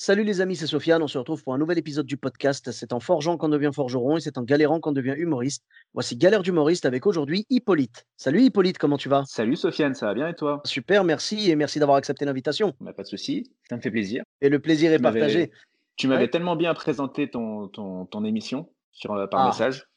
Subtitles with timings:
[0.00, 1.02] Salut les amis, c'est Sofiane.
[1.02, 2.70] On se retrouve pour un nouvel épisode du podcast.
[2.70, 5.64] C'est en forgeant qu'on devient forgeron et c'est en galérant qu'on devient humoriste.
[5.92, 8.06] Voici Galère d'humoriste avec aujourd'hui Hippolyte.
[8.16, 9.24] Salut Hippolyte, comment tu vas?
[9.26, 10.60] Salut Sofiane, ça va bien et toi?
[10.64, 12.74] Super, merci et merci d'avoir accepté l'invitation.
[12.80, 14.22] Bah, Pas de souci, ça me fait plaisir.
[14.40, 15.50] Et le plaisir est Tu partagé.
[15.96, 16.30] Tu m'avais Ouais.
[16.30, 19.46] tellement bien présenté ton, ton, ton émission sur, euh, par Ah.
[19.48, 19.88] message.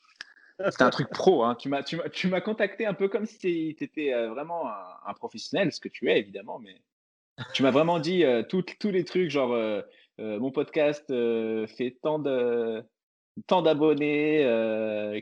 [0.71, 1.43] C'était un truc pro.
[1.43, 1.53] Hein.
[1.59, 5.79] Tu m'as tu contacté un peu comme si tu étais vraiment un, un professionnel, ce
[5.79, 6.81] que tu es évidemment, mais
[7.53, 9.81] tu m'as vraiment dit euh, tout- tous les trucs, genre euh,
[10.19, 11.05] euh, mon podcast
[11.67, 12.83] fait tant de
[13.47, 14.43] tant d'abonnés,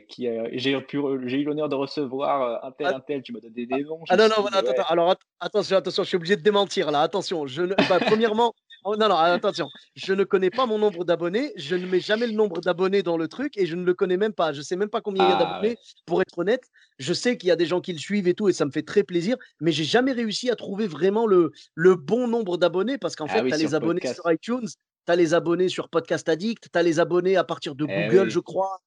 [0.08, 2.96] qui j'ai pu re- j'ai eu l'honneur de recevoir un tel, Ah.
[2.96, 4.00] un tel, tu m'as donné des noms.
[4.08, 4.78] Ah non, non, voilà, attends, ouais.
[4.80, 4.88] attends.
[4.92, 7.02] Alors, att- attention, attention, je suis obligé de démentir là.
[7.02, 7.74] Attention, je ne...
[7.88, 8.52] bah, premièrement,
[8.84, 11.52] oh, non, non, attention, je ne connais pas mon nombre d'abonnés.
[11.56, 14.16] Je ne mets jamais le nombre d'abonnés dans le truc et je ne le connais
[14.16, 14.52] même pas.
[14.52, 15.68] Je sais même pas combien il y a Ah, d'abonnés.
[15.70, 15.78] ouais.
[16.06, 16.64] Pour être honnête,
[16.98, 18.70] je sais qu'il y a des gens qui le suivent et tout et ça me
[18.70, 22.98] fait très plaisir, mais j'ai jamais réussi à trouver vraiment le, le bon nombre d'abonnés
[22.98, 24.20] parce qu'en Ah fait, oui, tu as les abonnés podcast.
[24.22, 24.68] sur iTunes,
[25.06, 28.08] tu as les abonnés sur Podcast Addict, tu as les abonnés à partir de Eh
[28.08, 28.30] Google, oui.
[28.30, 28.78] je crois.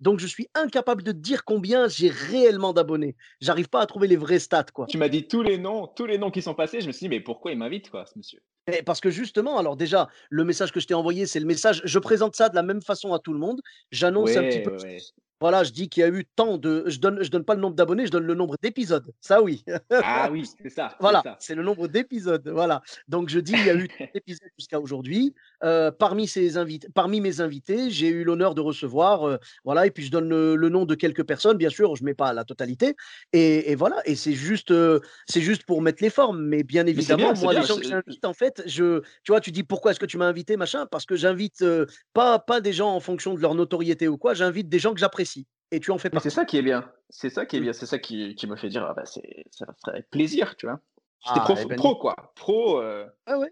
[0.00, 3.16] Donc, je suis incapable de dire combien j'ai réellement d'abonnés.
[3.42, 4.86] J'arrive pas à trouver les vrais stats, quoi.
[4.86, 6.80] Tu m'as dit tous les noms, tous les noms qui sont passés.
[6.80, 8.40] Je me suis dit, mais pourquoi il m'invite, quoi, ce monsieur?
[8.84, 11.82] Parce que justement, alors déjà, le message que je t'ai envoyé, c'est le message.
[11.84, 13.60] Je présente ça de la même façon à tout le monde.
[13.90, 14.76] J'annonce un petit peu.
[14.82, 14.98] ouais.
[15.40, 16.84] Voilà, je dis qu'il y a eu tant de.
[16.86, 19.06] Je donne, je donne pas le nombre d'abonnés, je donne le nombre d'épisodes.
[19.20, 19.64] Ça, oui.
[19.90, 20.96] Ah oui, c'est ça.
[21.00, 22.48] Voilà, c'est le nombre d'épisodes.
[22.48, 22.82] Voilà.
[23.06, 25.34] Donc je dis, il y a eu tant d'épisodes jusqu'à aujourd'hui.
[25.62, 29.28] Euh, parmi ces invités, parmi mes invités, j'ai eu l'honneur de recevoir.
[29.28, 31.56] euh, voilà, et puis je donne le, le nom de quelques personnes.
[31.56, 32.96] Bien sûr, je mets pas la totalité.
[33.32, 33.96] Et, et voilà.
[34.06, 36.42] Et c'est juste, euh, c'est juste pour mettre les formes.
[36.42, 39.52] Mais bien évidemment, bien, moi, les gens que j'invite, en fait, je, tu vois, tu
[39.52, 40.86] dis pourquoi est-ce que tu m'as invité, machin?
[40.86, 41.64] Parce que j'invite
[42.12, 44.34] pas, pas des gens en fonction de leur notoriété ou quoi.
[44.34, 45.27] J'invite des gens que j'apprécie.
[45.70, 46.30] Et tu en fais Mais c'est partie.
[46.30, 46.90] ça qui est bien.
[47.10, 47.64] C'est ça qui est Mm.
[47.64, 47.72] bien.
[47.72, 50.66] C'est ça qui, qui me fait dire, ah bah c'est, ça ferait avec plaisir, tu
[50.66, 50.80] vois.
[51.20, 52.14] C'était Ah, pro, ben, pro, quoi.
[52.36, 53.50] Pro, euh, Ah ouais.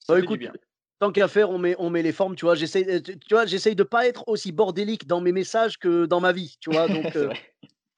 [0.00, 0.52] ça Bah, fait du écoute, bien.
[1.00, 2.54] tant qu'à faire, on met, on met les formes, tu vois.
[2.56, 6.20] J'essaie, euh, tu, vois, j'essaye de pas être aussi bordélique dans mes messages que dans
[6.20, 6.88] ma vie, tu vois.
[6.88, 7.30] Donc euh,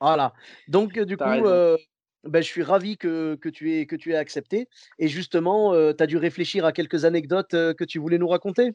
[0.01, 0.35] voilà.
[0.69, 1.77] Donc du coup, euh,
[2.25, 4.69] ben, je suis ravi que, que tu aies que tu aies accepté.
[4.99, 8.73] Et justement, tu as dû réfléchir à quelques anecdotes que tu voulais nous raconter?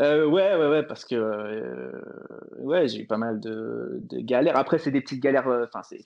[0.00, 1.90] Euh, ouais, ouais, ouais, parce que euh,
[2.58, 4.56] ouais, j'ai eu pas mal de, de galères.
[4.56, 5.48] Après, c'est des petites galères.
[5.48, 6.02] euh, Enfin, c'est,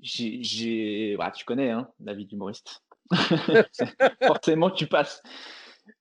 [0.00, 2.82] j'ai, bah, tu connais, hein, la vie d'humoriste.
[4.26, 5.22] Forcément, tu passes.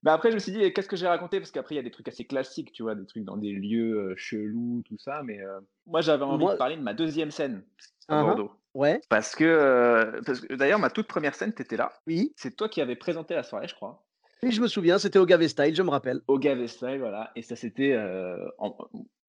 [0.03, 1.39] Mais après, je me suis dit, qu'est-ce que j'ai raconté?
[1.39, 3.51] Parce qu'après, il y a des trucs assez classiques, tu vois, des trucs dans des
[3.51, 5.21] lieux euh, chelous, tout ça.
[5.23, 7.63] Mais euh, moi, j'avais envie Moi- de parler de ma deuxième scène
[8.07, 8.25] à Uhum.
[8.27, 8.51] Bordeaux.
[8.73, 9.01] Ouais.
[9.09, 11.91] Parce que, euh, parce que d'ailleurs, ma toute première scène, tu étais là.
[12.07, 12.31] Oui.
[12.37, 14.03] C'est toi qui avais présenté la soirée, je crois,
[14.43, 14.97] Oui, je me souviens.
[14.97, 16.21] C'était au Style, je me rappelle.
[16.27, 17.31] au Style, voilà.
[17.35, 18.75] Et ça s'était, euh, en-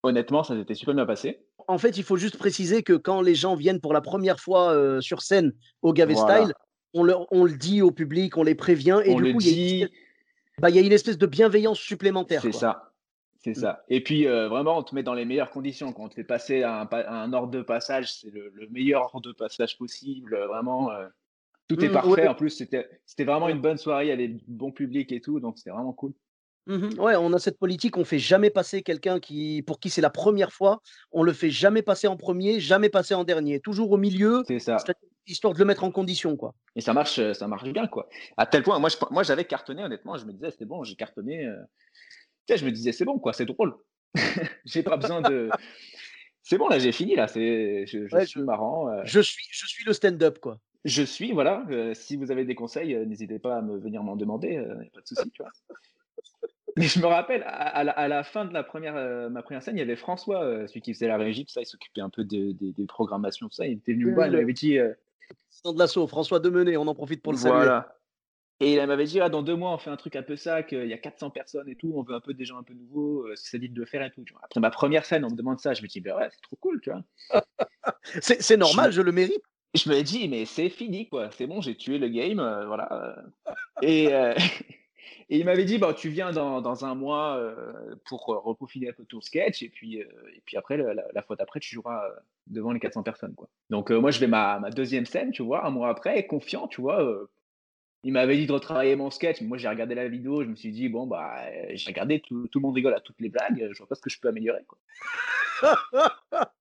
[0.04, 1.46] honnêtement, ça s'était super bien passé.
[1.68, 4.72] En fait, il faut juste préciser que quand les gens viennent pour la première fois
[4.72, 6.38] euh, sur scène au Gavé Voilà.
[6.44, 6.54] Style,
[6.94, 9.40] on, leur- on le dit au public, on les prévient, et On du le coup,
[9.42, 10.00] il y a une dit, espèce-
[10.60, 12.42] bah, il y a une espèce de bienveillance supplémentaire.
[12.42, 12.90] c'est ça.
[13.40, 13.56] C'est Mm.
[13.56, 13.84] ça.
[13.90, 15.92] Et puis, euh, vraiment, on te met dans les meilleures conditions.
[15.92, 18.50] Quand on te fait passer à un, pa- à un ordre de passage, c'est le,
[18.56, 20.34] le meilleur ordre de passage possible.
[20.34, 20.92] euh, Vraiment,
[21.68, 22.10] tout est Mm, parfait.
[22.10, 22.28] ouais.
[22.28, 24.06] En plus, c'était vraiment une bonne soirée.
[24.06, 25.40] Il y avait du bon public et tout.
[25.40, 26.14] Donc, c'était vraiment cool.
[26.66, 26.98] Mhm.
[26.98, 30.10] Ouais, on a cette politique, on fait jamais passer quelqu'un qui, pour qui c'est la
[30.10, 30.82] première fois,
[31.12, 34.60] on le fait jamais passer en premier, jamais passer en dernier, toujours au milieu, C'est
[34.60, 34.78] ça.
[35.28, 36.56] histoire de le mettre en condition, quoi.
[36.78, 38.08] Et ça marche, euh, ça marche bien, quoi.
[38.38, 40.18] À tel point, moi, je, moi, j'avais cartonné, honnêtement.
[40.18, 41.46] Je me disais, c'était bon, j'ai cartonné.
[41.46, 41.54] euh,
[42.48, 43.76] Tu sais, je me disais, c'est bon, quoi, c'est drôle.
[44.66, 45.50] j'ai pas besoin de.
[46.46, 47.28] C'est bon, là, j'ai fini, là.
[47.30, 48.90] C'est, je, je Ouais, suis je- marrant.
[48.90, 50.60] euh, Je suis, je suis le stand-up, quoi.
[50.86, 51.66] Je suis, voilà.
[51.70, 54.58] euh, si vous avez des conseils, euh, n'hésitez pas à me venir m'en demander.
[54.58, 55.52] euh, pas de souci, tu vois.
[56.78, 59.44] Mais je me rappelle, à, à la, à la fin de la première, euh, ma
[59.44, 62.02] première scène, il y avait François, celui qui faisait la régie, tout ça, il s'occupait
[62.02, 63.68] un peu des, des- des programmations, tout ça.
[63.68, 64.74] Il était venu me voir, il m'avait dit.
[64.78, 67.54] de l'assaut, François Demenet, on en profite pour le saluer.
[67.66, 67.98] Voilà.
[68.60, 70.72] Et il m'avait dit, ah, dans deux mois, on fait un truc un peu sac,
[70.72, 72.74] il y a 400 personnes et tout, on veut un peu des gens un peu
[72.74, 74.24] nouveaux, si ça dit de le faire et tout.
[74.42, 76.56] Après ma première scène, on me demande ça, je me dis, bah ouais, c'est trop
[76.58, 77.04] cool, tu vois.
[78.22, 79.44] C'est c'est normal, je le mérite.
[79.74, 82.92] Je me dis, mais c'est fini, quoi, c'est bon, j'ai tué le game, euh, voilà.
[82.92, 83.54] euh.
[83.82, 84.34] Et, euh,
[85.30, 88.94] et il m'avait dit, bah, tu viens dans, dans un mois euh, pour reprofiler un
[88.94, 92.08] peu ton sketch, et puis, et puis après, le- la, la fois d'après, tu joueras
[92.46, 93.50] devant les 400 personnes, quoi.
[93.72, 96.82] Donc moi, je vais ma, ma deuxième scène, tu vois, un mois après, confiant, tu
[96.82, 97.28] vois.
[98.04, 100.56] Il m'avait dit de retravailler mon sketch, mais moi j'ai regardé la vidéo, je me
[100.56, 101.36] suis dit, bon, bah,
[101.74, 104.02] j'ai regardé, tout, tout, le monde rigole à toutes les blagues, je vois pas ce
[104.02, 104.66] que je peux améliorer.
[104.68, 104.78] Quoi.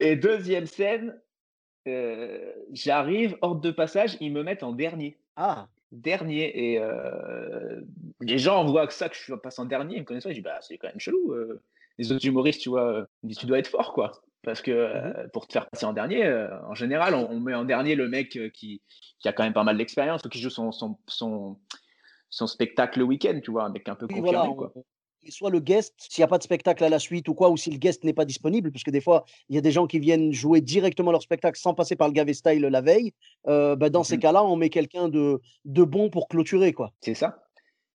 [0.00, 1.18] et deuxième scène,
[1.86, 5.16] euh, j'arrive, hors de passage, ils me mettent en dernier.
[5.36, 6.72] Ah Dernier.
[6.72, 7.80] Et euh,
[8.20, 10.34] les gens voient que ça, que je passé en dernier, ils me connaissent pas, je
[10.34, 11.32] dis, bah, c'est quand même chelou.
[11.32, 11.62] Euh.
[11.98, 14.12] Les autres humoristes, tu vois, ils disent, tu dois être fort, quoi.
[14.42, 16.28] Parce que mmh pour te faire passer en dernier,
[16.66, 18.82] en général, on, met en dernier le mec qui,
[19.18, 21.56] qui, a quand même pas mal d'expérience, qui joue son, son, son,
[22.28, 24.54] son spectacle le week-end, tu vois, un mec un peu confirmé.
[24.54, 24.72] quoi
[25.30, 27.56] soit le guest, s'il n'y a pas de spectacle à la suite ou quoi, ou
[27.56, 29.86] si le guest n'est pas disponible, parce que des fois, il y a des gens
[29.86, 33.12] qui viennent jouer directement leur spectacle sans passer par le Gavé Style la veille,
[33.46, 36.72] euh, bah, dans ces mmh cas-là, on met quelqu'un de, de bon pour clôturer.
[36.72, 36.92] quoi.
[37.00, 37.44] C'est ça.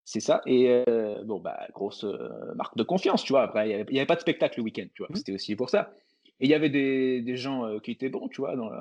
[0.06, 0.42] C'est ça.
[0.46, 3.44] Et euh, bon, bah, grosse euh, marque de confiance, tu vois.
[3.44, 5.10] Après, il n'y avait, pas de spectacle le week-end, tu vois.
[5.12, 5.92] Mmh C'était aussi pour ça.
[6.40, 8.72] Et il y avait des, des gens qui étaient bons, tu vois, dans,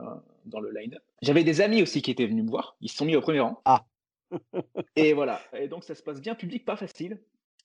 [0.47, 1.03] dans le line-up.
[1.23, 2.77] J'avais des amis aussi qui étaient venus me voir.
[2.81, 3.61] Ils se sont mis au premier rang.
[3.65, 3.85] Ah.
[4.95, 5.41] et voilà.
[5.59, 6.37] Et donc, ça se passe bien.
[6.37, 7.19] Public, pas facile.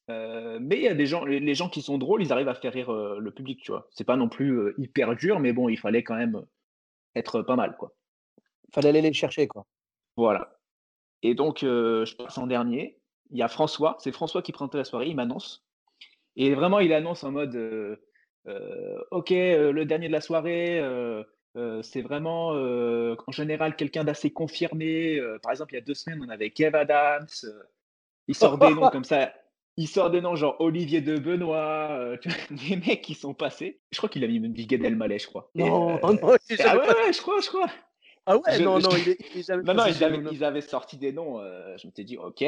[0.10, 2.56] Euh, mais il y a des gens, les, gens qui sont drôles, ils arrivent à
[2.56, 3.88] faire rire euh, le public, tu vois.
[3.92, 6.46] C'est pas non plus euh, hyper dur, mais bon, il fallait quand même
[7.16, 7.94] être pas mal, quoi.
[8.74, 9.66] Fallait aller les chercher, quoi.
[10.18, 10.60] Voilà.
[11.22, 13.00] Et donc, je passe en dernier.
[13.32, 15.66] Il y a François, c'est François qui prend la soirée, il m'annonce.
[16.36, 17.56] Et vraiment, il annonce en mode
[19.12, 20.82] Ok, le dernier de la soirée,
[21.82, 25.22] c'est vraiment en général quelqu'un d'assez confirmé.
[25.42, 27.28] par exemple, il y a deux semaines, on avait Kev Adams.
[28.28, 29.32] il sort des noms comme ça
[29.78, 32.18] il sort des noms genre Olivier de Benoît, euh,
[32.52, 33.80] des mecs qui sont passés.
[33.92, 35.50] Je crois qu'il a mis même du Gad Elmaleh, je crois.
[35.56, 37.68] Non, euh, non, ah ouais, je crois, je crois.
[38.25, 41.40] Ah ouais, non, non, il est, non, non, ils avaient, ils avaient, sorti des noms.
[41.40, 42.44] Euh, je m'étais dit, ok.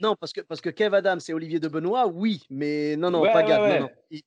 [0.00, 3.22] Non, parce que, parce que Kev Adams et Olivier de Benoît, oui, mais non, non,
[3.22, 3.60] pas Gad.
[3.60, 3.90] Non, non.
[4.10, 4.22] Il,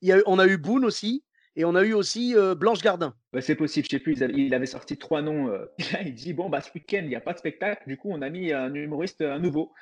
[0.00, 1.22] il y a, on a eu Boone aussi,
[1.56, 3.14] et on a eu aussi Blanche Gardin.
[3.40, 4.20] c'est possible, je sais plus.
[4.20, 5.52] Il avait, sorti trois noms.
[6.04, 7.82] il dit bon, bah, ce week-end, il n'y a pas de spectacle.
[7.86, 9.72] Du coup, on a mis un humoriste, un nouveau.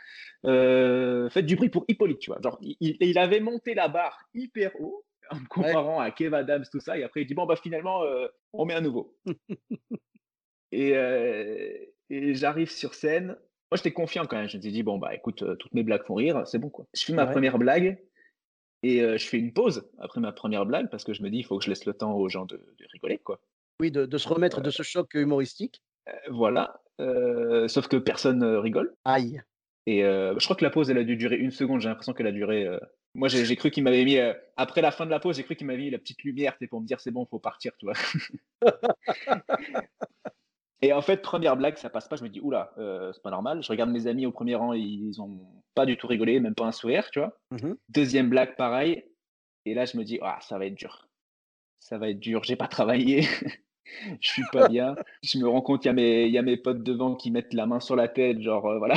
[0.44, 2.40] faites du bruit pour Hippolyte, tu vois.
[2.42, 6.80] Genre, il, avait monté la barre hyper haut en me comparant à Kev Adams, tout
[6.80, 6.96] ça.
[6.98, 8.02] Et après, il dit bon, bah, finalement,
[8.52, 9.16] on met un nouveau.
[10.72, 10.94] et,
[12.10, 13.36] et j'arrive sur scène.
[13.70, 14.48] Moi, j'étais confiant quand même.
[14.48, 16.86] Je me suis dit, bon, bah, écoute, toutes mes blagues font rire, c'est bon, quoi.
[16.94, 17.98] Je fais ma première blague.
[18.82, 21.44] Et je fais une pause après ma première blague parce que je me dis, il
[21.44, 22.60] faut que je laisse le temps aux gens de,
[22.92, 23.40] rigoler, quoi.
[23.80, 25.82] Oui, de, de se remettre de ce choc humoristique.
[26.30, 26.80] voilà.
[26.98, 28.94] sauf que personne rigole.
[29.04, 29.42] Aïe.
[29.86, 31.80] Et je crois que la pause, elle a dû durer une seconde.
[31.80, 32.68] J'ai l'impression qu'elle a duré.
[33.14, 34.18] Moi, j'ai cru qu'il m'avait mis.
[34.56, 36.80] après la fin de la pause, j'ai cru qu'il m'avait mis la petite lumière pour
[36.80, 37.94] me dire c'est bon, il faut partir, tu vois.
[40.80, 42.16] Et en fait, première blague, ça passe pas.
[42.16, 43.62] Je me dis, oula, euh, c'est pas normal.
[43.62, 45.40] Je regarde mes amis au premier rang, ils ont
[45.74, 47.36] pas du tout rigolé, même pas un sourire, tu vois.
[47.50, 49.04] Mmh Deuxième blague, pareil.
[49.64, 51.08] Et là, je me dis, ah, ça va être dur.
[51.80, 52.44] Ça va être dur.
[52.44, 53.22] J'ai pas travaillé.
[54.20, 54.94] je suis pas bien.
[55.22, 57.54] Je me rends compte, il y, a mes, y a mes potes devant qui mettent
[57.54, 58.94] la main sur la tête, genre, euh, voilà.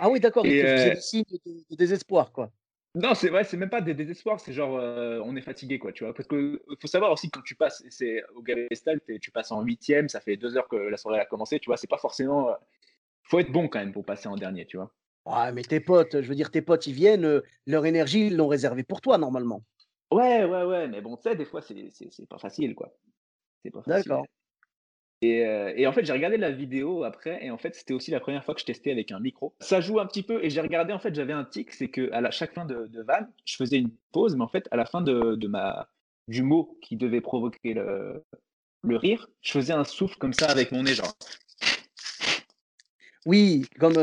[0.00, 0.44] Ah oui, d'accord.
[0.44, 0.94] C'est euh...
[0.94, 1.24] des signes
[1.70, 2.50] de désespoir, quoi.
[2.98, 5.92] Non, c'est vrai, c'est même pas des désespoirs, c'est genre euh, on est fatigué, quoi,
[5.92, 6.12] tu vois.
[6.12, 10.08] Parce qu'il faut savoir aussi quand tu passes, c'est au Gavestal, tu passes en huitième,
[10.08, 11.76] ça fait deux heures que la soirée a commencé, tu vois.
[11.76, 12.48] C'est pas forcément.
[12.50, 12.54] Euh,
[13.22, 14.92] faut être bon quand même pour passer en dernier, tu vois.
[15.26, 18.36] Ouais, mais tes potes, je veux dire, tes potes, ils viennent, euh, leur énergie, ils
[18.36, 19.62] l'ont réservée pour toi normalement.
[20.10, 22.92] Ouais, ouais, ouais, mais bon, tu sais, des fois, c'est pas facile, quoi.
[23.62, 24.10] C'est pas facile.
[24.10, 24.26] D'accord.
[25.20, 28.44] Et, en fait, j'ai regardé la vidéo après, et en fait, c'était aussi la première
[28.44, 29.54] fois que je testais avec un micro.
[29.60, 32.12] Ça joue un petit peu, et j'ai regardé, en fait, j'avais un tic, c'est que
[32.12, 34.84] à chaque fin de, de van, je faisais une pause, mais en fait, à la
[34.84, 35.88] fin de, de ma,
[36.28, 38.22] du mot qui devait provoquer le,
[38.82, 41.14] le rire, je faisais un souffle comme ça avec mon nez, genre.
[43.26, 43.94] Oui, comme.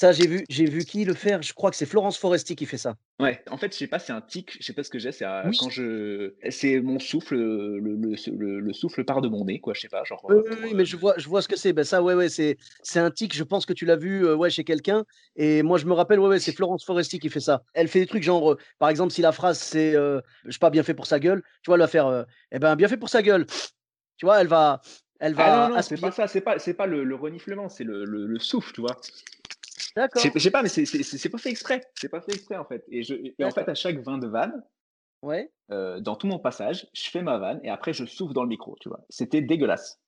[0.00, 1.42] Ça, j'ai vu, j'ai vu qui le faire?
[1.42, 2.94] Je crois que c'est Florence Foresti qui fait ça.
[3.18, 5.10] Ouais, en fait, je sais pas, c'est un tic, je sais pas ce que j'ai,
[5.10, 5.24] c'est
[5.58, 6.34] quand je.
[6.50, 10.04] C'est mon souffle, le, le, le, souffle part de mon nez, quoi, je sais pas.
[10.04, 11.72] Genre, oui, oui, mais je vois, je vois ce que c'est.
[11.72, 14.50] Ben, ça, ouais, ouais, c'est, c'est un tic, je pense que tu l'as vu ouais,
[14.50, 15.04] chez quelqu'un.
[15.34, 17.64] Et moi, je me rappelle, ouais, ouais, c'est Florence Foresti qui fait ça.
[17.74, 20.84] Elle fait des trucs genre, par exemple, si la phrase c'est, je sais pas, bien
[20.84, 23.20] fait pour sa gueule, tu vois, elle va faire, eh ben, bien fait pour sa
[23.20, 23.46] gueule.
[24.16, 24.80] Tu vois, elle va.
[25.20, 27.82] Elle va ah non, non, c'est pas ça, c'est pas, c'est pas le, reniflement, c'est
[27.82, 28.96] le, souffle, tu vois.
[29.96, 30.22] D'accord.
[30.22, 31.80] Je sais pas, mais c'est pas fait exprès.
[31.94, 32.84] C'est pas fait exprès en fait.
[32.88, 34.62] Et, je, en fait, à chaque 20 de vanne,
[35.22, 35.50] ouais.
[35.70, 38.48] Euh, dans tout mon passage, je fais ma vanne et après je souffle dans le
[38.48, 39.00] micro, tu vois.
[39.08, 40.00] C'était dégueulasse.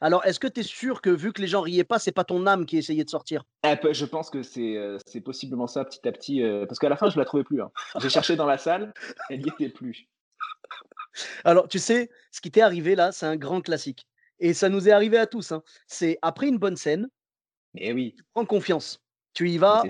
[0.00, 2.24] Alors, est-ce que tu es sûr que vu que les gens riaient pas, c'est pas
[2.24, 3.44] ton âme qui essayait de sortir?
[3.64, 6.42] Je pense que c'est euh, c'est possiblement ça petit à petit.
[6.42, 7.60] Euh, parce qu'à la fin, je la trouvais plus.
[7.60, 7.70] Hein.
[8.00, 8.94] J'ai cherché dans la salle,
[9.28, 10.08] elle n'y était plus.
[11.44, 14.06] Alors, tu sais, ce qui t'est arrivé là, c'est un grand classique.
[14.38, 15.52] Et ça nous est arrivé à tous.
[15.52, 15.62] Hein.
[15.86, 17.08] C'est après une bonne scène,
[17.74, 18.14] Mais oui.
[18.16, 19.02] tu prends confiance.
[19.36, 19.82] Tu y vas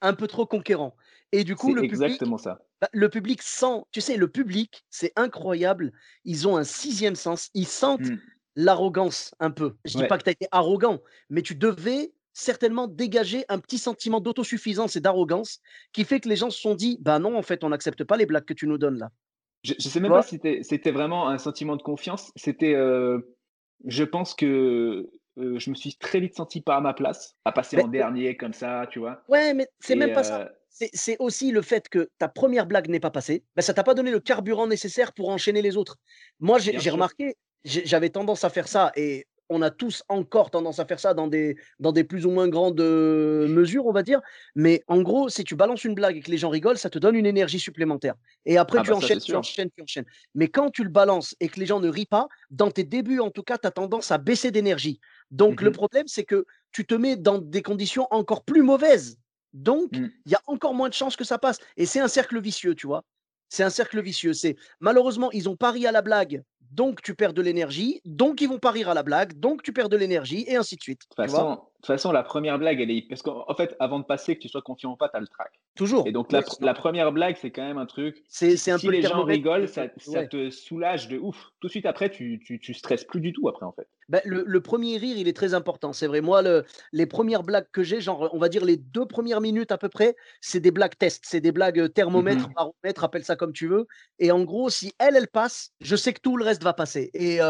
[0.00, 0.96] un peu trop conquérant.
[1.30, 2.66] Et du coup, le exactement public, ça.
[2.80, 5.92] Bah, le public sent, tu sais, le public, c'est incroyable.
[6.24, 7.48] Ils ont un sixième sens.
[7.54, 8.18] Ils sentent, mmh.
[8.56, 9.76] l'arrogance un peu.
[9.84, 13.78] Je dis pas que tu as été arrogant, mais tu devais certainement dégager un petit
[13.78, 15.60] sentiment d'autosuffisance et d'arrogance
[15.92, 18.16] qui fait que les gens se sont dit bah non en fait on n'accepte pas
[18.16, 19.10] les blagues que tu nous donnes là.
[19.64, 22.32] Je, ne sais même pas si c'était vraiment un sentiment de confiance.
[22.34, 23.20] C'était, euh,
[23.84, 25.08] je pense que
[25.38, 28.36] euh, je me suis très vite senti pas à ma place, à passer en dernier
[28.36, 29.22] comme ça, tu vois.
[29.28, 30.40] Ouais, mais c'est même pas ça.
[30.42, 33.44] Euh c'est aussi le fait que ta première blague n'est pas passée.
[33.56, 35.98] Ben, ça t'a pas donné le carburant nécessaire pour enchaîner les autres.
[36.40, 40.86] Moi, j'ai remarqué, j'avais tendance à faire ça et on a tous encore tendance à
[40.86, 44.20] faire ça dans des, dans des plus ou moins grandes mesures, on va dire.
[44.54, 46.98] Mais en gros, si tu balances une blague et que les gens rigolent, ça te
[46.98, 48.14] donne une énergie supplémentaire.
[48.46, 50.06] Et après, ah tu, bah enchaînes, tu enchaînes, tu enchaînes.
[50.34, 53.20] Mais quand tu le balances et que les gens ne rient pas, dans tes débuts,
[53.20, 55.00] en tout cas, tu as tendance à baisser d'énergie.
[55.32, 59.18] Donc, le mmh problème, c'est que tu te mets dans des conditions encore plus mauvaises.
[59.52, 60.10] Donc, mmh.
[60.26, 61.58] il y a encore moins de chances que ça passe.
[61.76, 63.02] Et c'est un cercle vicieux, tu vois.
[63.48, 64.32] C'est un cercle vicieux.
[64.32, 68.48] C'est malheureusement, ils ont pari à la blague donc tu perds de l'énergie, donc ils
[68.48, 71.02] vont pas rire à la blague, donc tu perds de l'énergie, et ainsi de suite.
[71.02, 73.02] De toute façon, la première blague, elle est.
[73.08, 75.26] Parce qu'en fait, avant de passer, que tu sois confiant ou pas, tu as le
[75.26, 75.52] track.
[75.74, 76.06] Toujours.
[76.06, 78.22] Et donc, la, première blague, c'est quand même un truc.
[78.28, 81.50] C'est un si peu les gens rigolent, ça, te soulage de ouf.
[81.60, 83.88] Tout de suite après, tu, tu, stresses plus du tout après, en fait.
[84.08, 85.92] Ben, le, premier rire, il est très important.
[85.92, 86.20] C'est vrai.
[86.20, 89.72] Moi, le, les premières blagues que j'ai, genre, on va dire les deux premières minutes
[89.72, 91.24] à peu près, c'est des blagues test.
[91.26, 93.86] C'est des blagues euh, thermomètre, mmh baromètre, appelle ça comme tu veux.
[94.18, 97.10] Et en gros, si elle, elle passe, je sais que tout le reste va passer.
[97.14, 97.40] Et,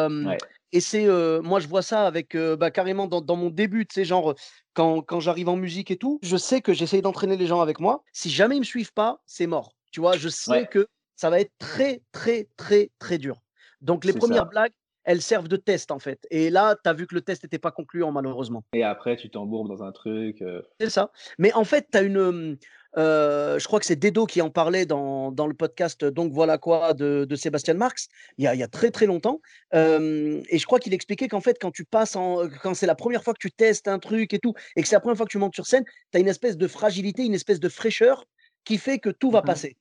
[0.72, 1.06] et c'est,
[1.42, 4.34] moi, je vois ça avec bah, carrément dans, mon début, tu sais, genre,
[4.74, 7.80] quand, quand j'arrive en musique et tout, je sais que j'essaye d'entraîner les gens avec
[7.80, 8.02] moi.
[8.12, 9.76] Si jamais ils me suivent pas, c'est mort.
[9.90, 10.86] Tu vois, je sais que
[11.16, 13.42] ça va être très, très, très, très dur.
[13.80, 14.72] Donc, les premières blagues,
[15.04, 16.26] elles servent de test, en fait.
[16.30, 18.64] Et là, tu as vu que le test n'était pas concluant, malheureusement.
[18.72, 20.42] Et après, tu t'embourbes dans un truc.
[20.80, 21.10] C'est ça.
[21.38, 22.56] Mais en fait, tu as une
[22.96, 27.26] je crois que c'est Dedo qui en parlait dans, le podcast Donc voilà quoi de,
[27.34, 28.08] Sébastien Marx,
[28.38, 29.40] il y, a, très très longtemps.
[29.72, 33.22] et je crois qu'il expliquait qu'en fait, quand tu passes en, quand c'est la première
[33.22, 35.32] fois que tu testes un truc et tout, et que c'est la première fois que
[35.32, 38.24] tu montes sur scène, tu as une espèce de fragilité, une espèce de fraîcheur
[38.64, 39.76] qui fait que tout va mmh passer.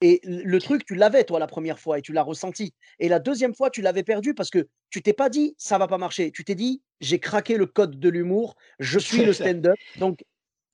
[0.00, 2.72] Et le truc, tu l'avais toi la première fois et tu l'as ressenti.
[3.00, 5.88] Et la deuxième fois, tu l'avais perdu parce que tu t'es pas dit ça va
[5.88, 6.30] pas marcher.
[6.30, 9.76] Tu t'es dit j'ai craqué le code de l'humour, je suis le stand-up.
[9.98, 10.24] Donc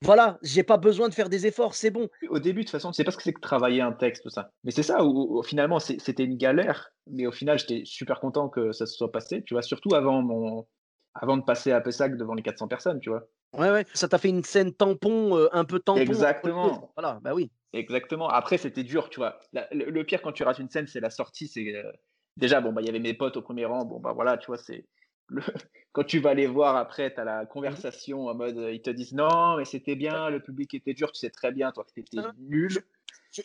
[0.02, 2.08] voilà, j'ai pas besoin de faire des efforts, c'est bon.
[2.28, 4.30] Au début, de toute façon, c'est pas ce que c'est que travailler un texte, tout
[4.30, 4.50] ça.
[4.64, 8.72] Mais c'est ça, où, finalement, c'était une galère, mais au final, j'étais super content que
[8.72, 10.66] ça se soit passé, tu vois, surtout avant, mon,
[11.14, 13.26] avant de passer à Pessac devant les 400 personnes, tu vois.
[13.56, 16.00] Ouais, ouais, ça t'a fait une scène tampon, euh, un peu tampon.
[16.00, 16.92] Exactement.
[16.96, 17.50] Voilà, bah oui.
[17.72, 18.28] Exactement.
[18.28, 19.38] Après, c'était dur, tu vois.
[19.72, 21.46] le, pire quand tu rates une scène, c'est la sortie.
[21.46, 21.92] C'est euh,
[22.36, 23.84] déjà bon, bah il y avait mes potes au premier rang.
[23.84, 24.86] Bon bah voilà, tu vois, c'est
[25.92, 29.14] quand tu vas les voir après, tu as la conversation en mode ils te disent
[29.14, 32.00] non, mais c'était bien, le public était dur, tu sais très bien, toi, que tu
[32.00, 32.32] étais hein?
[32.38, 32.84] nul.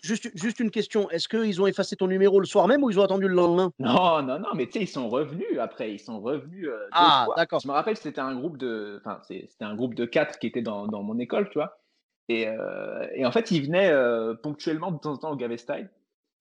[0.04, 3.00] Juste, juste une question, est-ce qu'ils ont effacé ton numéro le soir même ou ils
[3.00, 3.72] ont attendu le lendemain?
[3.80, 6.68] Non, non, non, mais tu sais, ils sont revenus après, ils sont revenus.
[6.68, 7.60] Euh, ah, d'accord.
[7.60, 10.62] Je me rappelle, c'était un groupe de, enfin, c'était un groupe de quatre qui était
[10.62, 11.80] dans, dans mon école, tu vois.
[12.28, 15.90] Et, euh, et, en fait, ils venaient euh, ponctuellement de temps en temps au Gavestyle.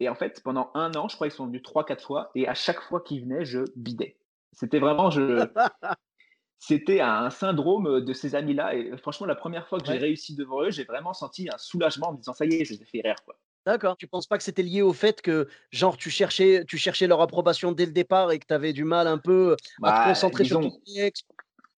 [0.00, 2.30] Et en fait, pendant un an, je crois qu'ils sont venus trois, quatre fois.
[2.34, 4.16] Et à chaque fois qu'ils venaient, je bidais.
[4.52, 5.46] C'était vraiment, je...
[6.58, 8.74] c'était un syndrome de ces amis-là.
[8.74, 12.08] Et franchement, la première fois que j'ai réussi devant eux, j'ai vraiment senti un soulagement
[12.08, 13.16] en me disant ça y est, je les ai fait rire.
[13.24, 13.36] Quoi.
[13.66, 13.96] D'accord.
[13.96, 17.20] Tu penses pas que c'était lié au fait que, genre, tu cherchais, tu cherchais leur
[17.20, 20.04] approbation dès le départ et que tu avais du mal un peu à te bah,
[20.08, 21.26] concentrer sur ton texte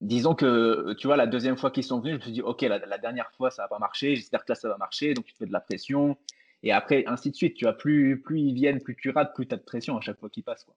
[0.00, 2.62] Disons que, tu vois, la deuxième fois qu'ils sont venus, je me suis dit, OK,
[2.62, 5.35] la, dernière fois, ça va pas marcher, j'espère que là, ça va marcher, donc tu
[5.35, 6.17] te fais de la pression.
[6.62, 9.47] Et après, ainsi de suite, tu vois, plus, plus ils viennent, plus tu rates, plus
[9.47, 10.65] tu as de pression à chaque fois qu'ils passent.
[10.65, 10.75] Quoi.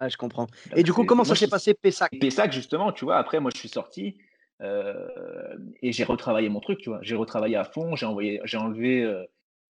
[0.00, 0.46] Ah, je comprends.
[0.74, 2.10] Et du coup, comment ça s'est passé Pessac?
[2.20, 4.16] Pessac, justement, tu vois, après, moi, je suis sorti
[4.62, 6.98] euh, et j'ai retravaillé mon truc, tu vois.
[7.02, 9.24] J'ai retravaillé à fond, j'ai envoyé, j'ai enlevé, euh,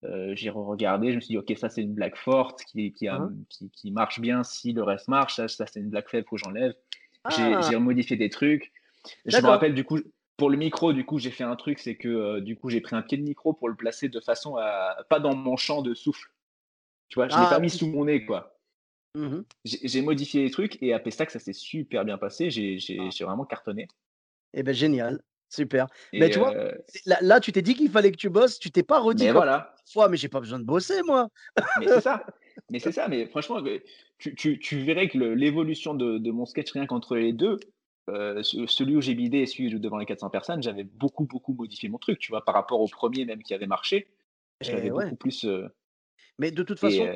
[0.05, 3.09] euh, j'ai regardé, je me suis dit, ok, ça, c'est une blague forte qui, qui,
[3.09, 5.37] a, mmh qui, qui, marche bien si le reste marche.
[5.37, 6.75] Ça, ça c'est une blague faible, faut que j'enlève.
[7.25, 7.61] Ah.
[7.69, 8.73] J'ai modifié des trucs.
[9.25, 9.99] Je me rappelle, du coup,
[10.37, 12.95] pour le micro, du coup, j'ai fait un truc, c'est que du coup, j'ai pris
[12.95, 15.95] un pied de micro pour le placer de façon à pas dans mon champ de
[15.95, 16.31] souffle.
[17.09, 18.56] Tu vois, je ne l'ai ah, pas mis sous mon nez, quoi.
[19.17, 22.51] Mmh j'ai modifié les trucs et à Pestac, ça s'est super bien passé.
[22.51, 23.25] J'ai ah.
[23.25, 23.89] vraiment cartonné.
[24.53, 25.87] Eh ben génial, super.
[26.13, 26.55] mais tu vois,
[27.07, 29.75] là, tu t'es dit qu'il fallait que tu bosses, tu t'es pas redit mais voilà.
[29.91, 31.29] fois, mais j'ai pas besoin de bosser moi.
[31.81, 32.27] mais c'est ça.
[32.71, 33.09] Mais c'est ça.
[33.09, 33.63] Mais franchement,
[34.19, 37.59] tu, tu, tu verrais que l'évolution de, de, mon sketch rien qu'entre les deux,
[38.07, 41.99] celui où j'ai bidé et celui devant les 400 personnes, j'avais beaucoup beaucoup modifié mon
[41.99, 42.19] truc.
[42.19, 44.09] Tu vois, par rapport au premier même qui avait marché,
[44.61, 45.47] j'avais beaucoup plus.
[46.39, 47.07] mais de toute façon,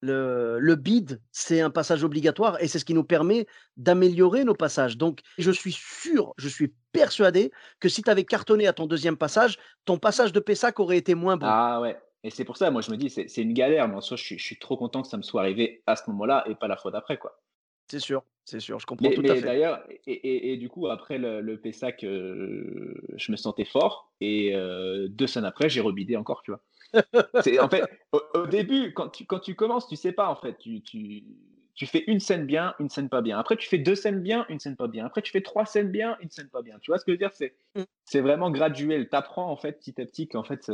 [0.00, 4.96] le, bid, c'est un passage obligatoire et c'est ce qui nous permet d'améliorer nos passages.
[4.96, 9.16] Donc, je suis sûr, je suis persuadé que si tu avais cartonné à ton deuxième
[9.16, 11.46] passage, ton passage de Pessac aurait été moins bon.
[11.48, 11.98] Ah ouais.
[12.22, 14.34] Et c'est pour ça, moi, je me dis, c'est une galère, mais en soi, je
[14.36, 16.90] suis, trop content que ça me soit arrivé à ce moment-là et pas la fois
[16.90, 17.40] d'après, quoi.
[17.90, 19.40] C'est sûr, c'est sûr, je comprends tout à fait.
[19.40, 24.12] D'ailleurs, et, du coup, après le, le PESAC, je me sentais fort.
[24.20, 24.54] Et
[25.08, 26.62] deux semaines après, j'ai rebidé encore, tu vois.
[27.60, 27.82] en fait,
[28.12, 30.56] au, début, quand tu, quand tu commences, tu sais pas, en fait.
[30.58, 31.24] Tu, tu,
[31.74, 33.38] tu fais une scène bien, une scène pas bien.
[33.38, 35.04] Après, tu fais deux scènes bien, une scène pas bien.
[35.06, 36.78] Après, tu fais trois scènes bien, une scène pas bien.
[36.80, 37.32] Tu vois ce que je veux dire?
[37.32, 37.82] C'est mmh.
[38.04, 39.08] c'est vraiment graduel.
[39.08, 40.70] Tu apprends, en fait, petit à petit, qu'en fait,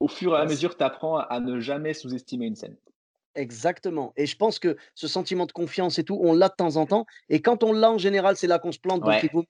[0.00, 2.76] au fur et à mesure, tu apprends à ne jamais sous-estimer une scène.
[3.34, 4.12] Exactement.
[4.16, 6.86] Et je pense que ce sentiment de confiance et tout, on l'a de temps en
[6.86, 7.06] temps.
[7.28, 9.02] Et quand on l'a en général, c'est là qu'on se plante.
[9.02, 9.44] Donc il faut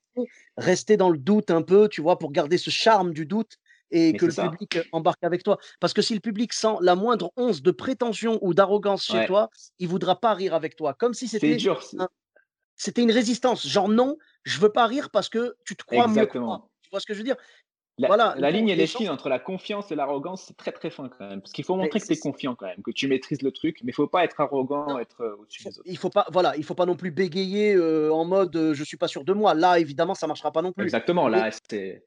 [0.57, 3.57] rester dans le doute un peu, tu vois, pour garder ce charme du doute
[3.91, 5.59] et que le public embarque avec toi.
[5.81, 9.51] Parce que si le public sent la moindre once de prétention ou d'arrogance chez toi,
[9.79, 10.95] il voudra pas rire avec toi.
[10.95, 11.57] Comme si c'était
[12.77, 13.67] c'était une résistance.
[13.67, 16.69] Genre non, je veux pas rire parce que tu te crois mieux que moi.
[16.83, 17.37] Tu vois ce que je veux dire?
[18.01, 20.91] La, voilà, la ligne, elle est fine entre la confiance et l'arrogance, c'est très très
[20.91, 21.41] fin quand même.
[21.43, 23.79] Parce qu'il faut montrer que tu es confiant quand même, que tu maîtrises le truc,
[23.83, 25.83] mais il faut pas être arrogant, être euh, au-dessus des autres.
[25.85, 28.85] Il faut pas, voilà, il faut pas non plus bégayer euh, en mode euh, je
[28.85, 29.53] suis pas sûr de moi.
[29.53, 30.85] Là, évidemment, ça marchera pas non plus.
[30.85, 32.03] Exactement, là, c'est.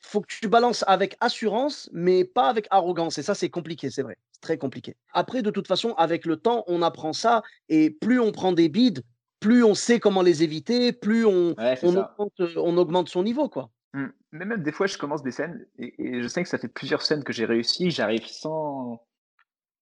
[0.00, 3.18] Faut que tu balances avec assurance, mais pas avec arrogance.
[3.18, 4.16] Et ça, c'est compliqué, c'est vrai.
[4.32, 4.96] C'est très compliqué.
[5.12, 7.42] Après, de toute façon, avec le temps, on apprend ça.
[7.68, 9.02] Et plus on prend des bides,
[9.40, 13.68] plus on sait comment les éviter, plus on, on augmente son niveau, quoi.
[13.94, 14.08] Mmh.
[14.32, 17.02] Mais même des fois, je commence des scènes et, je sais que ça fait plusieurs
[17.02, 17.92] scènes que j'ai réussi.
[17.92, 19.00] J'arrive sans,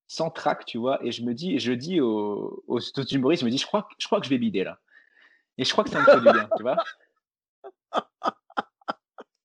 [0.07, 3.51] sans trac, tu vois, et je me dis, je dis au, au, humoriste, je me
[3.51, 4.79] dis, je crois, je crois que je vais bider là.
[5.57, 6.77] Et je crois que ça me fait du bien, tu vois.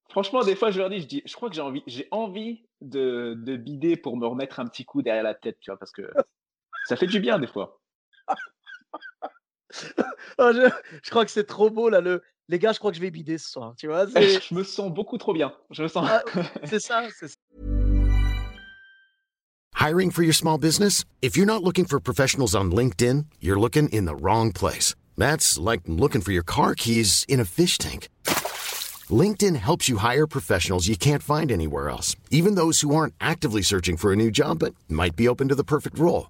[0.09, 2.65] Franchement, des fois, je leur dis, je dis, je crois que j'ai envie, j'ai envie
[2.81, 5.91] de, de bider pour me remettre un petit coup derrière la tête, tu vois, parce
[5.91, 6.11] que
[6.85, 7.79] ça fait du bien des fois.
[10.37, 10.69] Oh, je,
[11.03, 13.11] je, crois que c'est trop beau là, le, les gars, je crois que je vais
[13.11, 13.73] bider ce soir.
[13.77, 15.53] Tu vois, je me sens beaucoup trop bien.
[15.71, 16.07] Je me sens.
[16.09, 16.23] Ah,
[16.65, 17.27] c'est ça, ça.
[19.75, 21.05] Hiring for your small business?
[21.21, 24.95] If you're not looking for professionals on LinkedIn, you're looking in the wrong place.
[25.17, 28.09] That's like looking for your car keys in a fish tank.
[29.09, 33.61] LinkedIn helps you hire professionals you can't find anywhere else, even those who aren't actively
[33.61, 36.29] searching for a new job but might be open to the perfect role.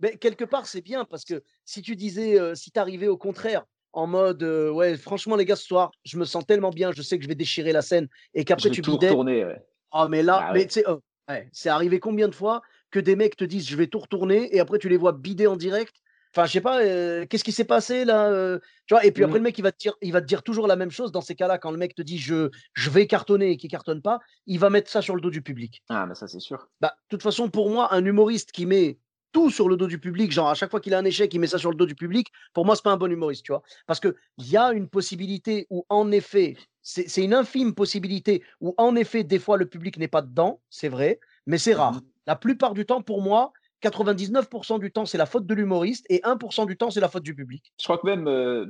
[0.00, 3.64] Mais quelque part, c'est bien parce que si tu disais, euh, si t'arrivais au contraire,
[3.92, 7.00] en mode, euh, ouais, franchement, les gars, ce soir, je me sens tellement bien, je
[7.00, 9.44] sais que je vais déchirer la scène et qu'après tu tout retourner.
[9.44, 9.58] Ouais.
[9.92, 13.36] Oh, mais là, bah mais oh, ouais, c'est arrivé combien de fois que des mecs
[13.36, 15.94] te disent, je vais tout retourner et après tu les vois bider en direct?
[16.34, 16.82] Enfin, je sais pas,
[17.24, 19.42] qu'est-ce qui s'est passé là tu vois, Et puis après, mmh.
[19.42, 21.22] le mec, il va, te dire, il va te dire toujours la même chose dans
[21.22, 21.56] ces cas-là.
[21.56, 24.68] Quand le mec te dit, je, je vais cartonner et qu'il cartonne pas, il va
[24.68, 25.82] mettre ça sur le dos du public.
[25.88, 26.68] Ah, mais ça, c'est sûr.
[26.82, 28.98] Bah, de toute façon, pour moi, un humoriste qui met
[29.32, 31.40] tout sur le dos du public, genre à chaque fois qu'il a un échec, il
[31.40, 33.52] met ça sur le dos du public, pour moi, c'est pas un bon humoriste, tu
[33.52, 33.62] vois.
[33.86, 38.94] Parce qu'il y a une possibilité où, en effet, c'est une infime possibilité où, en
[38.96, 41.94] effet, des fois, le public n'est pas dedans, c'est vrai, mais c'est rare.
[41.94, 46.06] Mmh la plupart du temps, pour moi, 99% du temps, c'est la faute de l'humoriste
[46.10, 47.72] et 1% du temps, c'est la faute du public.
[47.78, 48.66] Je crois que même, euh,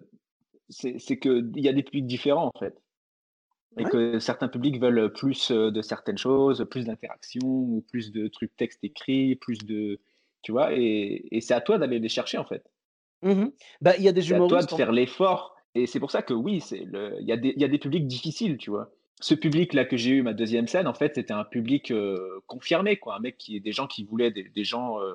[0.69, 2.81] c'est qu'il y a des publics différents, en fait.
[3.79, 8.29] Et que certains publics veulent plus euh, de certaines choses, plus d'interaction, ou plus de
[8.29, 10.01] trucs texte écrit, plus de,
[10.47, 12.63] tu vois, et, c'est à toi d'aller les chercher en fait.
[13.23, 13.47] Mmh
[13.81, 14.51] bah, il y a des humoristes.
[14.53, 15.57] C'est à toi de faire l'effort.
[15.75, 18.57] Et c'est pour ça que oui, il y, a des, y a des publics difficiles,
[18.59, 18.93] tu vois.
[19.21, 22.97] Ce public-là que j'ai eu, ma deuxième scène, en fait, c'était un public euh, confirmé,
[22.97, 23.17] quoi.
[23.17, 25.15] Un mec qui est des gens qui voulaient des, gens euh,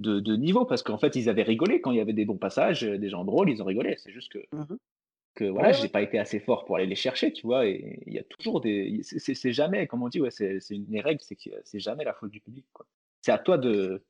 [0.00, 2.38] de, de, niveau, parce qu'en fait, ils avaient rigolé quand il y avait des bons
[2.38, 3.94] passages, euh, des gens drôles, ils ont rigolé.
[3.98, 4.76] C'est juste que, mmh
[5.36, 7.68] que voilà, j'ai pas été assez fort pour aller les chercher, tu vois.
[7.68, 9.00] Et il y a toujours des.
[9.02, 12.30] C'est jamais, comme on dit, ouais, c'est une règle, c'est que c'est jamais la faute
[12.30, 12.86] du public, quoi.
[13.22, 14.04] C'est à toi de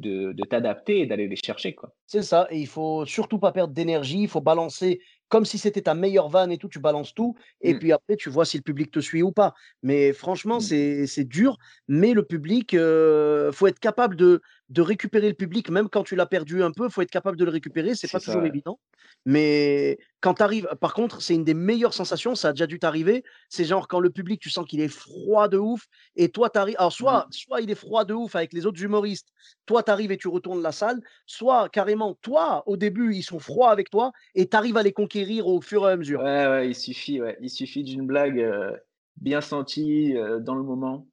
[0.00, 1.76] de, t'adapter et d'aller les chercher.
[2.06, 5.82] C'est ça, et il faut surtout pas perdre d'énergie, il faut balancer comme si c'était
[5.82, 7.80] ta meilleure vanne et tout, tu balances tout, et Mmh.
[7.80, 9.54] puis après, tu vois si le public te suit ou pas.
[9.82, 10.70] Mais franchement, Mmh.
[11.06, 11.56] c'est dur,
[11.88, 16.14] mais le public, il faut être capable de de récupérer le public, même quand tu
[16.14, 18.44] l'as perdu un peu, il faut être capable de le récupérer, c'est pas ça, toujours
[18.44, 18.46] ouais.
[18.46, 18.78] évident.
[19.26, 22.78] Mais quand tu arrives par contre, c'est une des meilleures sensations, ça a déjà dû
[22.78, 26.50] t'arriver, c'est genre quand le public, tu sens qu'il est froid de ouf et toi
[26.50, 27.20] tu arrives alors Mmh.
[27.20, 29.28] soit soit il est froid de ouf avec les autres humoristes,
[29.66, 33.38] toi tu arrives et tu retournes la salle, soit carrément toi, au début, ils sont
[33.38, 36.20] froids avec toi et tu arrives à les conquérir au fur et à mesure.
[36.20, 38.80] Ouais, ouais, il suffit, ouais, il suffit d'une blague, heu,
[39.16, 41.08] bien sentie, heu, dans le moment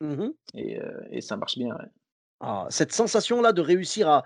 [0.00, 1.86] Mmh et heu et ça marche bien, ouais.
[2.40, 4.22] Ah, cette sensation-là de réussir à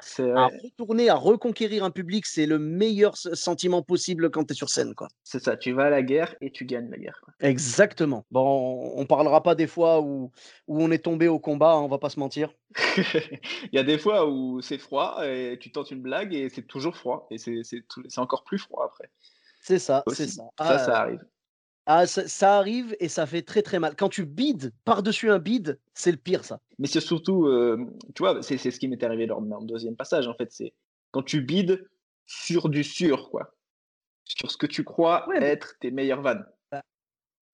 [0.65, 4.69] retourner, à reconquérir un public, c'est le meilleur se sentiment possible quand tu es sur
[4.69, 5.09] scène, quoi.
[5.23, 7.33] c'est ça, tu vas à la guerre et tu gagnes la guerre, quoi.
[7.41, 8.27] Exactement.
[8.33, 10.33] Bon, on parlera pas des fois où
[10.67, 12.53] où on est tombé au combat, hein, on va pas se mentir.
[12.97, 16.67] Il y a des fois où c'est froid et tu tentes une blague et c'est
[16.67, 19.09] toujours froid et c'est encore plus froid après,
[19.61, 20.43] C'est ça, c'est ça.
[20.43, 21.25] Ça, Ah, ça arrive.
[21.99, 23.97] Ah, ça ça arrive et ça fait très, très mal.
[23.97, 26.61] Quand tu bides par-dessus un bide, c'est le pire ça.
[26.79, 29.63] Mais c'est surtout, hem, tu vois, c'est c'est ce qui m'est arrivé lors de mon
[29.63, 30.75] 2e passage, en fait, c'est
[31.11, 31.89] quand tu bides
[32.27, 33.57] sur du sûr, quoi.
[34.27, 36.47] Sur ce que tu crois Ouais, mais être tes meilleures vannes.
[36.71, 36.83] bah,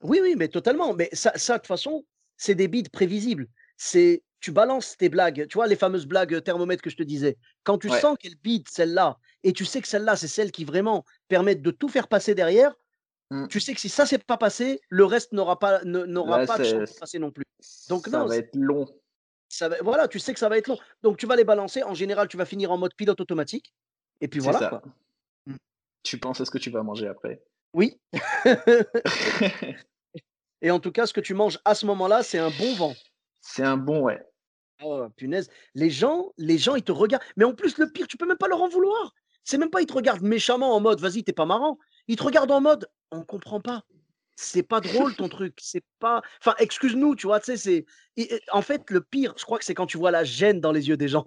[0.03, 0.94] oui, oui, mais totalement.
[0.94, 3.49] Mais ça ça de toute façon, c'est des bides prévisibles.
[3.79, 7.38] C'est tu balances tes blagues, tu vois les fameuses blagues, thermomètre que je te disais.
[7.64, 7.92] Quand tu Ouais.
[7.92, 11.70] sens qu'elles bident celle-là et tu sais que celle-là, c'est celle qui vraiment permettent de
[11.72, 12.75] tout faire passer derrière,
[13.30, 13.48] Mmh.
[13.48, 16.64] tu sais que si ça c'est pas passé, le reste n'aura pas n'aura pas de
[16.64, 17.44] chance de passer non plus.
[17.88, 18.86] Donc ça non, va être long.
[19.48, 20.78] ça va voilà, tu sais que ça va être long.
[21.02, 21.82] Donc tu vas les balancer.
[21.82, 23.74] En général, tu vas finir en mode pilote automatique
[24.20, 24.82] et puis voilà quoi.
[25.46, 25.56] Mmh.
[26.04, 27.42] Tu penses à ce que tu vas manger après.
[27.74, 27.98] Oui.
[30.62, 32.94] Et en tout cas, ce que tu manges à ce moment-là, c'est un bon vent.
[33.40, 34.20] C'est un bon ouais.
[34.82, 38.16] Oh punaise, les gens les gens, ils te regardent mais en plus, le pire, tu
[38.16, 39.14] peux même pas leur en vouloir.
[39.42, 41.78] C'est même pas ils te regardent méchamment en mode: «Vas-y, tu es pas marrant».
[42.09, 43.85] Ils te regardent en mode: «On comprend pas.
[44.38, 47.40] C'est pas drôle ton truc, c'est pas enfin, excuse-nous», tu vois?
[47.40, 47.87] Tu sais, c'est
[48.53, 50.88] en fait, le pire, je crois que c'est quand tu vois la gêne dans les
[50.88, 51.25] yeux des gens.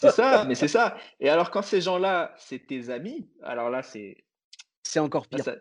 [0.00, 0.96] C'est ça, mais c'est ça.
[1.20, 4.24] Et alors quand ces gens-là, c'est tes amis, alors là, c'est
[4.82, 5.44] C'est encore pire.
[5.44, 5.56] ça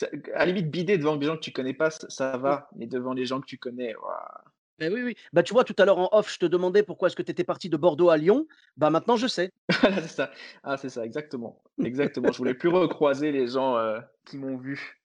[0.00, 2.40] ça à la limite, bider devant des gens que tu connais pas, ça Mmh.
[2.40, 4.41] va, mais devant les gens que tu connais, waouh.
[4.82, 5.14] Beh, oui, oui.
[5.32, 7.30] Bah, tu vois, tout à l'heure en off, je te demandais pourquoi est-ce que tu
[7.30, 8.46] étais parti de Bordeaux à Lyon.
[8.76, 9.50] Bah, maintenant je sais.
[9.80, 10.32] Voilà, c'est ça.
[10.64, 11.62] Ah, c'est ça, exactement.
[11.78, 12.32] Exactement.
[12.32, 15.00] Je voulais plus recroiser les gens, heu, qui m'ont vu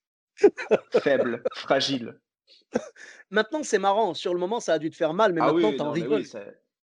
[1.04, 2.20] faible, fragile.
[3.30, 4.16] Maintenant, c'est marrant.
[4.16, 5.86] Sur le moment, ça a dû te faire mal, mais Ah maintenant, oui, tu en
[5.86, 6.22] non, mais rigoles.
[6.22, 6.32] oui,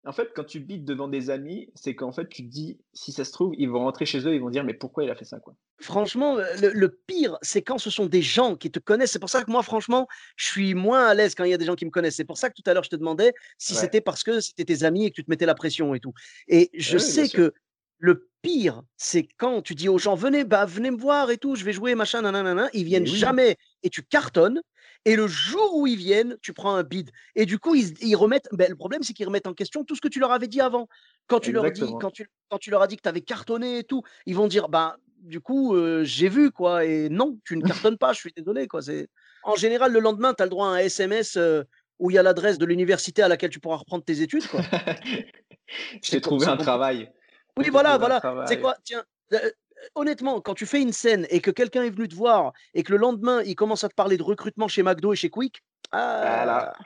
[0.05, 3.11] en fait, quand tu bides devant des amis, c'est qu'en fait, tu te dis: «Si
[3.11, 5.15] ça se trouve, ils vont rentrer chez eux, ils vont dire: "Mais pourquoi il a
[5.15, 8.69] fait ça, quoi?"» Franchement, heu, le le pire, c'est quand ce sont des gens qui
[8.69, 9.13] te connaissent.
[9.13, 11.57] C'est pour ça que moi, franchement, je suis moins à l'aise quand il y a
[11.57, 12.15] des gens qui me connaissent.
[12.17, 13.75] C'est pour ça que tout à l'heure, je te demandais si Ouais.
[13.75, 16.13] c'était parce que c'était tes amis et que tu te mettais la pression et tout.
[16.47, 17.51] Et je Oui, sais que
[17.97, 21.55] le pire, c'est quand tu dis aux gens: «Venez, bah, venez me voir et tout,
[21.55, 22.69] je vais jouer machin nin».
[22.73, 23.07] Ils viennent oui.
[23.07, 24.61] jamais et tu cartonnes
[25.05, 28.47] et le jour où ils viennent, tu prends un bide et du coup, ils remettent
[28.51, 30.61] beh, le problème, c'est qu'ils remettent en question tout ce que tu leur avais dit
[30.61, 30.87] avant.
[31.27, 33.79] Quand tu leur dis quand tu quand tu leur as dit que tu avais cartonné
[33.79, 37.57] et tout, ils vont dire: «Ben, du coup, heu, j'ai vu quoi et non, tu
[37.57, 38.81] ne cartonnes pas, je suis désolé quoi».
[38.81, 39.07] C'est
[39.43, 41.65] en général, le lendemain, tu as le droit à un SMS, heu,
[41.99, 44.65] où il y a l'adresse de l'université à laquelle tu pourras reprendre tes études quoi.
[46.03, 47.11] Je C'est t'ai trouvé c'est un travail.
[47.57, 48.23] Oui, voilà, voilà.
[48.23, 48.57] Travail.
[48.57, 48.75] quoi?
[48.83, 49.53] Tiens, heu,
[49.95, 52.91] honnêtement, quand tu fais une scène et que quelqu'un est venu te voir et que
[52.91, 56.73] le lendemain, il commence à te parler de recrutement chez McDo et chez Quick, Voilà.
[56.77, 56.83] ah,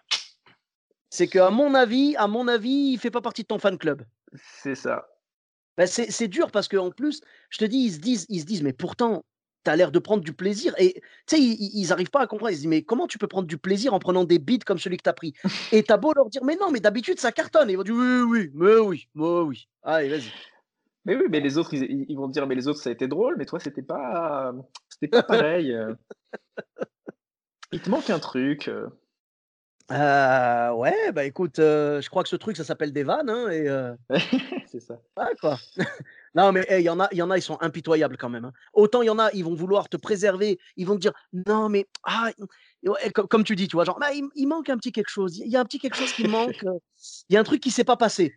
[1.10, 4.04] c'est qu'à mon avis à mon avis, il fait pas partie de ton fan club.
[4.36, 5.08] C'est ça.
[5.78, 8.46] Bah, c'est c'est dur parce qu'en plus, je te dis, ils se disent ils se
[8.46, 9.24] disent: «Mais pourtant,
[9.66, 10.94] tu as l'air de prendre du plaisir» et
[11.28, 12.52] tu sais, ils ils ils arrivent pas à comprendre.
[12.52, 14.80] Ils se disent: «Mais comment tu peux prendre du plaisir en prenant des beats comme
[14.80, 15.34] celui que tu as pris?»
[15.74, 17.84] et tu as beau leur dire: «Mais non, mais d'habitude ça cartonne» et ils vont
[17.84, 19.68] dire: «Oui, oui, mais oui, mais oui.
[19.84, 20.32] Allez, vas-y».
[21.06, 23.08] Mais oui, mais les autres, ils vont te dire: «Mais les autres, ça a été
[23.08, 24.54] drôle, mais toi, c'était pas
[24.90, 25.96] c'était pas pareil, heu».
[27.72, 28.90] Il te manque un truc, heu.
[29.92, 33.50] Heu, ouais, bah, écoute, heu, je crois que ce truc, ça s'appelle des vannes, hein
[33.52, 33.68] et
[34.66, 35.02] C'est ça.
[35.18, 35.60] ouais, quoi.
[36.36, 38.30] Non, mais hey, il y en a il y en a, ils sont impitoyables quand
[38.30, 38.52] même, hein.
[38.74, 41.70] Autant il y en a, ils vont vouloir te préserver, ils vont te dire: «Non,
[41.70, 42.32] mais ah»
[43.14, 43.86] comme comme tu dis, tu vois?
[43.86, 45.96] Genre: «Bah, il il manque un petit quelque chose, il y a un petit quelque
[45.96, 46.64] chose qui manque,
[47.30, 48.36] il y a un truc qui s'est pas passé».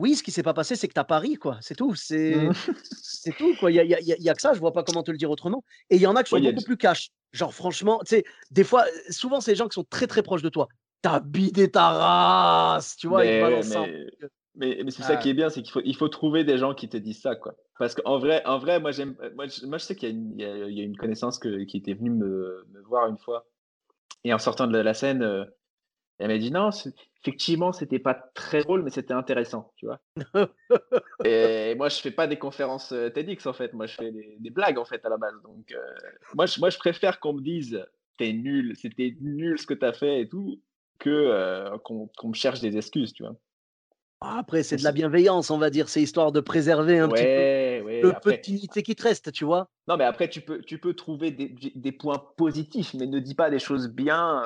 [0.00, 1.94] Oui, ce qui s'est pas passé, c'est que tu as pas ri, quoi, c'est tout,
[1.94, 2.52] c'est Mmh.
[3.02, 3.70] c'est tout, quoi.
[3.70, 5.64] Il y y y a que ça, je vois pas comment te le dire autrement
[5.90, 7.10] et il y en a qui sont a beaucoup plus cash.
[7.32, 10.22] Genre franchement, tu sais, des fois, heu, souvent, c'est les gens qui sont très, très
[10.22, 10.68] proches de toi.
[11.02, 13.22] «Tu as bidé ta race!» tu vois?
[13.24, 14.06] Mais mais
[14.54, 15.16] mais mais c'est ça ah.
[15.16, 17.36] qui est bien, c'est qu'il faut il faut trouver des gens qui te disent ça,
[17.36, 17.54] quoi.
[17.78, 20.14] Parce qu'en vrai en vrai, moi, j'aime moi, je moi, je sais qu'il y a
[20.14, 23.46] une il y a une connaissance que qui était venue me me voir une fois
[24.24, 25.46] et en sortant de la scène,
[26.18, 26.70] elle m'a dit non,
[27.22, 30.00] effectivement, c'était pas très drôle, mais c'était intéressant, tu vois.
[31.24, 34.50] et moi, je fais pas des conférences euh, TEDx en fait, moi je fais des,
[34.50, 35.34] blagues en fait à la base.
[35.42, 35.78] Donc, euh,
[36.34, 37.84] moi, je, moi, je préfère qu'on me dise
[38.16, 40.60] t'es nul, c'était nul ce que t'as fait et tout,
[40.98, 43.36] que euh, qu'on me cherche des excuses, tu vois.
[44.22, 45.90] Ah, après, c'est de la bienveillance, on va dire.
[45.90, 49.68] C'est histoire de préserver un petit peu le petit petit qui te reste, tu vois.
[49.88, 53.34] Non, mais après, tu peux, tu peux trouver des, des points positifs, mais ne dis
[53.34, 54.42] pas des choses bien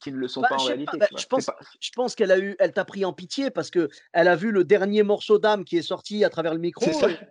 [0.00, 0.96] qui ne le sont bah, pas en réalité.
[0.98, 3.88] Bah, je, pense, je pense qu'elle a eu, elle t'a pris en pitié parce que
[4.12, 6.84] elle a vu le dernier morceau d'âme qui est sorti à travers le micro.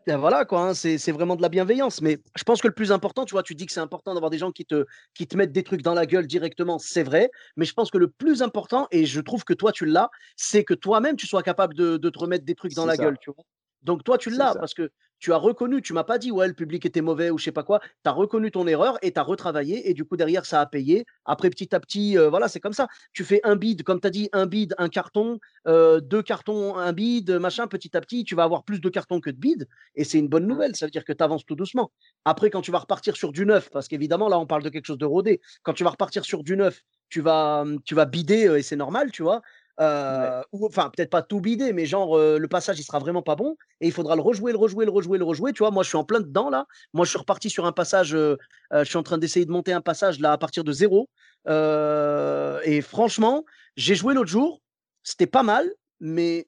[0.08, 2.02] Et, voilà quoi, hein, c'est vraiment de la bienveillance.
[2.02, 4.30] Mais je pense que le plus important, tu vois, tu dis que c'est important d'avoir
[4.30, 7.30] des gens qui te, qui te mettent des trucs dans la gueule directement, c'est vrai.
[7.58, 10.64] Mais je pense que le plus important, et je trouve que toi tu l'as, c'est
[10.64, 13.32] que toi-même tu sois capable de, de, te remettre des trucs dans la gueule, tu
[13.32, 13.44] vois.
[13.84, 14.90] Donc toi, tu l'as parce que
[15.24, 17.54] tu as reconnu, tu m'as pas dit ouais le public était mauvais ou je sais
[17.54, 20.46] pas quoi, tu as reconnu ton erreur et tu as retravaillé et du coup derrière
[20.46, 21.06] ça a payé.
[21.24, 22.90] Après petit à petit, euh, voilà, c'est comme ça.
[23.14, 26.76] Tu fais un bid, comme tu as dit, un bid, un carton, euh, deux cartons,
[26.76, 29.66] un bid, machin, petit à petit, tu vas avoir plus de cartons que de bid
[29.96, 30.48] et c'est une bonne mmh.
[30.48, 31.94] nouvelle, ça veut dire que tu avances tout doucement.
[32.26, 34.88] Après quand tu vas repartir sur du neuf, parce qu'évidemment là on parle de quelque
[34.88, 36.82] chose de rodé, quand tu vas repartir sur du neuf,
[37.14, 39.42] tu vas, tu vas bider euh, et c'est normal, tu vois.
[39.80, 43.36] Euh, ou enfin peut-être pas tout bider, mais genre le passage il sera vraiment pas
[43.36, 45.52] bon et il faudra le rejouer, le rejouer, le rejouer, le rejouer.
[45.52, 46.68] Tu vois, moi je suis en plein dedans là.
[46.94, 48.10] Moi je suis reparti sur un passage.
[48.10, 48.38] je
[48.84, 51.10] suis en train d'essayer de monter un passage là à partir de zéro.
[51.48, 54.62] et franchement, j'ai joué l'autre jour,
[55.04, 56.48] c'était pas mal, mais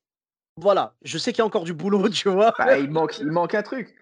[0.57, 2.53] voilà, je sais qu'il y a encore du boulot, tu vois?
[2.57, 3.93] Bah, il manque, il manque un truc.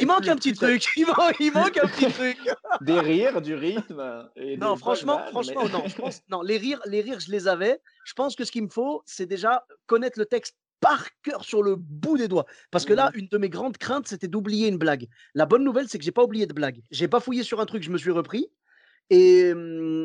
[0.00, 0.84] Il manque un petit truc.
[0.96, 2.38] Il manque, un petit truc.
[2.80, 4.28] Des rires, du rythme.
[4.58, 5.84] non, franchement, franchement, non.
[6.28, 7.80] non, les rires, les rires, je les avais.
[8.04, 11.62] Je pense que ce qu'il me faut, c'est déjà connaître le texte par cœur sur
[11.62, 12.46] le bout des doigts.
[12.70, 13.18] Parce que là, mmh.
[13.18, 15.08] une de mes grandes craintes, c'était d'oublier une blague.
[15.34, 16.82] La bonne nouvelle, c'est que j'ai pas oublié de blague.
[16.90, 18.50] J'ai pas fouillé sur un truc, je me suis repris.
[19.10, 19.52] Et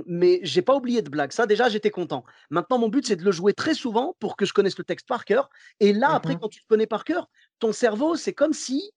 [0.07, 1.31] mais j'ai pas oublié de blague.
[1.31, 2.23] Ça, déjà, j'étais content.
[2.49, 5.07] Maintenant, mon but, c'est de le jouer très souvent pour que je connaisse le texte
[5.07, 5.49] par cœur.
[5.79, 8.91] Et là, après, quand tu le connais par cœur, ton cerveau, c'est comme si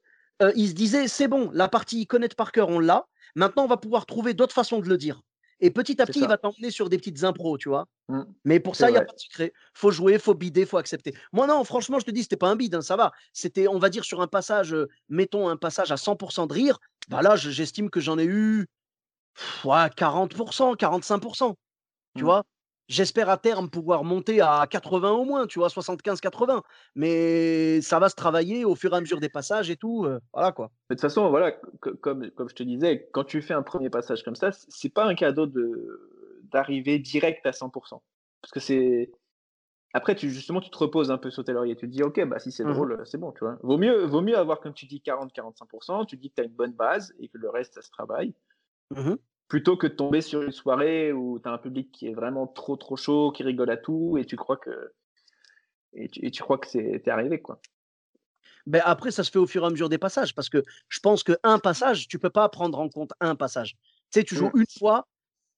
[0.57, 3.07] il se disait c'est bon, la partie connaître par cœur, on l'a.
[3.35, 5.21] Maintenant, on va pouvoir trouver d'autres façons de le dire.
[5.61, 7.87] Et petit à petit, il va t'emmener sur des petites impros, tu vois.
[8.09, 8.23] Mmh.
[8.45, 9.53] Mais pour ça, il n'y a pas de secret.
[9.75, 11.15] faut jouer, faut bider, faut accepter.
[11.33, 13.13] Moi, non, franchement, je te dis, c'était pas un bide, hein, ça va.
[13.33, 14.75] C'était, on va dire, sur un passage,
[15.09, 16.79] mettons un passage à 100% de rire.
[17.09, 18.67] Bah là, j'estime que j'en ai eu
[19.65, 21.55] ouais, 40%, 45%.
[22.15, 22.25] Tu mmh.
[22.25, 22.45] vois?
[22.89, 26.63] J'espère à terme pouvoir monter à 80 au moins, tu vois, 75-80.
[26.95, 30.07] Mais ça va se travailler au fur et à mesure des passages et tout.
[30.07, 30.71] Euh, voilà quoi.
[30.89, 31.53] de toute façon, voilà,
[32.01, 35.05] comme, comme je te disais, quand tu fais un premier passage comme ça, c'est pas
[35.05, 35.47] un cadeau
[36.51, 38.01] d'arriver direct à 100%.
[38.41, 39.11] Parce que c'est.
[39.95, 41.77] Après, tu, justement, tu te reposes un peu sur tes lauriers.
[41.77, 43.59] Tu te dis, OK, bah, si c'est mmh drôle, c'est bon, tu vois.
[43.63, 46.07] Vaut mieux, vaut mieux avoir, comme tu dis, 40-45%.
[46.07, 48.35] Tu dis que tu as une bonne base et que le reste, ça se travaille.
[48.91, 49.15] Mmh
[49.49, 52.47] plutôt que de tomber sur une soirée où tu as un public qui est vraiment
[52.47, 54.93] trop trop chaud, qui rigole à tout et tu crois que
[55.95, 57.61] et tu, crois que c'est arrivé quoi.
[58.67, 61.01] Ben après, ça se fait au fur et à mesure des passages parce que je
[61.01, 63.77] pense qu'un passage, tu peux pas prendre en compte un passage.
[64.11, 64.61] Tu sais, tu joues mmh.
[64.61, 65.09] une fois,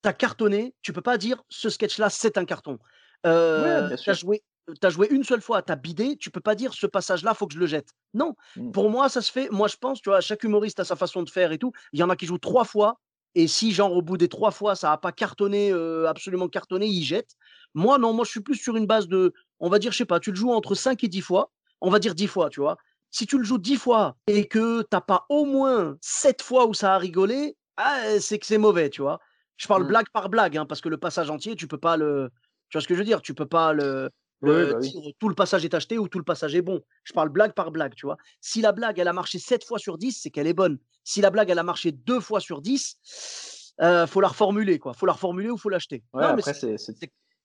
[0.05, 2.79] tu as cartonné, tu peux pas dire ce sketch-là, c'est un carton.
[3.27, 4.45] Euh, tu as joué,
[4.81, 7.49] as joué une seule fois, tu as bidé, tu peux pas dire ce passage-là, faut
[7.49, 7.89] que je le jette.
[8.15, 8.71] Non, mmh.
[8.71, 9.51] pour moi, ça se fait.
[9.51, 11.73] Moi, je pense, tu vois, chaque humoriste a sa façon de faire et tout.
[11.93, 13.01] Il y en a qui jouent trois fois,
[13.35, 15.73] et si, genre, au bout des trois fois, ça n'a pas cartonné,
[16.07, 17.37] absolument cartonné, il jette.
[17.75, 20.05] Moi, non, moi, je suis plus sur une base de, on va dire, je sais
[20.05, 21.53] pas, tu le joues entre 5 et 10 fois.
[21.81, 22.77] On va dire 10 fois, tu vois.
[23.11, 26.67] Si tu le joues 10 fois et que tu n'as pas au moins 7 fois
[26.67, 29.21] où ça a rigolé, ah, c'est que c'est mauvais, tu vois.
[29.57, 29.89] Je parle mmh.
[29.89, 32.31] blague par blague, hein, parce que le passage entier, tu peux pas le.
[32.69, 33.23] Tu vois ce que je veux dire?
[33.23, 34.11] Tu peux pas le.
[34.43, 34.81] Bah
[35.19, 36.81] tout le passage est acheté ou tout le passage est bon.
[37.05, 38.17] Je parle blague par blague, tu vois.
[38.41, 40.79] Si la blague, elle a marché 7 fois sur 10, c'est qu'elle est bonne.
[41.05, 44.95] Si la blague, elle a marché 2 fois sur 10, euh, faut la reformuler, quoi.
[44.95, 46.03] Faut la reformuler ou faut l'acheter.
[46.15, 46.55] après,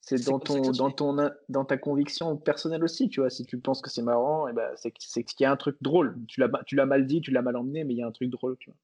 [0.07, 3.31] c'est dans, ton, dans, ton, dans ta conviction personnelle aussi, tu vois.
[3.31, 5.77] Si tu penses que c'est marrant, et eh ben, c'est qu'il y a un truc
[5.81, 6.15] drôle.
[6.27, 8.55] Tu l'as mal dit, tu l'as mal emmené, mais il y a un truc drôle,
[8.59, 8.77] tu vois.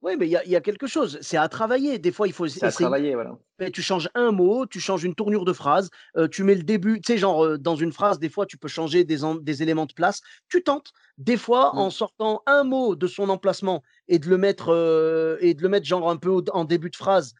[0.00, 1.18] Oui, mais il y, a quelque chose.
[1.22, 1.98] C'est à travailler.
[1.98, 2.64] Des fois, il faut essayer.
[2.64, 3.36] à travailler, voilà.
[3.72, 7.00] tu changes un mot, tu changes une tournure de phrase, euh, tu mets le début.
[7.00, 9.86] Tu sais, genre, euh, dans une phrase, des fois, tu peux changer des, des éléments
[9.86, 10.20] de place.
[10.48, 10.92] Tu tentes.
[11.16, 11.78] Des fois, mmh.
[11.78, 15.68] en sortant un mot de son emplacement et de le mettre, euh, et de le
[15.68, 17.34] mettre genre un peu en début de phrase,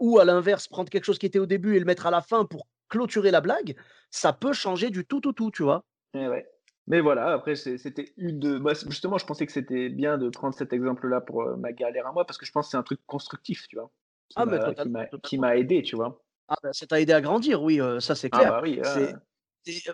[0.00, 2.20] ou à l'inverse, prendre quelque chose qui était au début et le mettre à la
[2.20, 3.76] fin pour clôturer la blague,
[4.10, 5.84] ça peut changer du tout au tout, tu vois?
[6.14, 6.46] Eh ouais.
[6.88, 8.56] Mais voilà, après, c'était une de.
[8.56, 12.06] Moi, justement, je pensais que c'était bien de prendre cet exemple-là pour euh, ma galère
[12.06, 13.90] à moi, parce que je pense que c'est un truc constructif, tu vois.
[14.30, 14.74] Qui ah,
[15.22, 16.22] qui m'a aidé, tu vois.
[16.48, 18.54] Ah, bah, ça t'a aidé à grandir, oui, euh, ça c'est ah, clair.
[18.54, 18.80] Ah, bah oui.
[18.82, 19.12] Euh,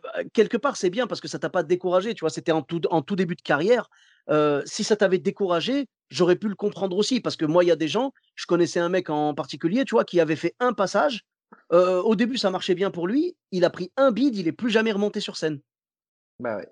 [0.04, 2.30] bah, quelque part, c'est bien parce que ça t'a pas découragé, tu vois.
[2.30, 3.90] C'était en tout, en tout début de carrière.
[4.64, 7.76] si ça t'avait découragé, j'aurais pu le comprendre aussi, parce que moi, il y a
[7.76, 11.24] des gens, je connaissais un mec en particulier, tu vois, qui avait fait un passage,
[11.70, 13.36] au début, ça marchait bien pour lui.
[13.50, 15.60] Il a pris un bid, il est plus jamais remonté sur scène.
[16.38, 16.68] Bah ouais.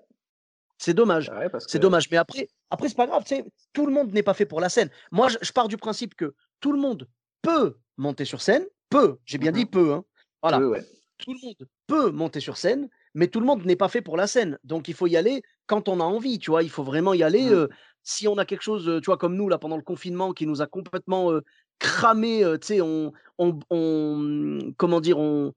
[0.83, 1.29] C'est dommage.
[1.29, 2.09] Ouais, parce C'est que- dommage.
[2.11, 3.23] Mais après, après c'est pas grave.
[3.71, 4.89] Tout le monde n'est pas fait pour la scène.
[5.11, 7.07] Moi, je, je pars du principe que tout le monde
[7.41, 8.65] peut monter sur scène.
[8.89, 9.17] Peut.
[9.25, 9.69] J'ai bien dit Mhm.
[9.69, 9.93] peut.
[9.93, 10.03] hein.
[10.41, 10.59] Voilà.
[10.59, 10.83] Ouais.
[11.19, 11.55] Tout le monde
[11.87, 14.59] peut monter sur scène, mais tout le monde n'est pas fait pour la scène.
[14.65, 16.37] Donc, il faut y aller quand on a envie.
[16.37, 17.45] Tu vois, il faut vraiment y aller.
[17.45, 17.53] Mhm.
[17.53, 17.67] euh,
[18.03, 20.45] si on a quelque chose, euh, tu vois, comme nous là pendant le confinement, qui
[20.45, 21.39] nous a complètement euh,
[21.79, 22.43] cramé.
[22.43, 25.53] euh, tu sais, on, on, on- comment dire, on,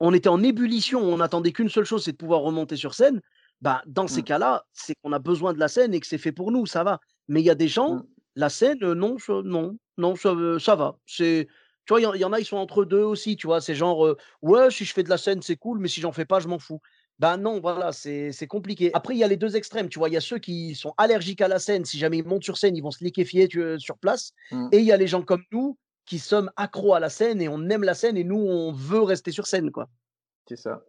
[0.00, 1.00] on était en ébullition.
[1.02, 3.20] On n'attendait qu'une seule chose, c'est de pouvoir remonter sur scène.
[3.60, 4.24] Bah, dans ces Mm.
[4.24, 6.82] cas-là, c'est qu'on a besoin de la scène et que c'est fait pour nous, ça
[6.84, 6.98] va.
[7.28, 8.06] Mais il y a des gens, Mm.
[8.36, 10.96] la scène, euh, non, ça- non, non, ça, euh, ça va.
[11.06, 11.46] C'est,
[11.86, 13.46] tu vois, il y en- il y, en a, ils sont entre deux aussi, tu
[13.46, 13.60] vois.
[13.60, 16.12] C'est genre, euh, ouais, si je fais de la scène, c'est cool, mais si j'en
[16.12, 16.80] fais pas, je m'en fous.
[17.18, 18.90] Ben non, voilà, c'est c'est compliqué.
[18.94, 20.08] Après, il y a les deux extrêmes, tu vois.
[20.08, 21.84] Il y a ceux qui sont allergiques à la scène.
[21.84, 24.32] Si jamais ils montent sur scène, ils vont se liquéfier tu- sur place.
[24.52, 24.68] Mm.
[24.72, 27.48] Et il y a les gens comme nous qui sommes accros à la scène et
[27.50, 29.86] on aime la scène et nous, on veut rester sur scène, quoi.
[30.48, 30.80] C'est ça.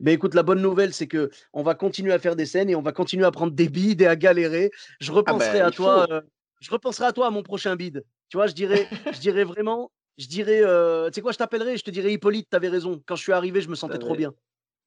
[0.00, 2.74] Ben écoute, la bonne nouvelle, c'est que on va continuer à faire des scènes et
[2.74, 4.70] on va continuer à prendre des bides et à galérer.
[5.00, 6.06] Je repenserai ben, à il toi.
[6.10, 6.20] euh,
[6.60, 8.04] je repenserai à toi à mon prochain bide.
[8.28, 11.76] Tu vois, je dirais, je dirais vraiment, je dirais, euh, tu sais quoi, je t'appellerai,
[11.76, 13.02] je te dirais Hippolyte, t'avais raison.
[13.06, 14.34] Quand je suis arrivé, je me sentais trop T'avais- bien.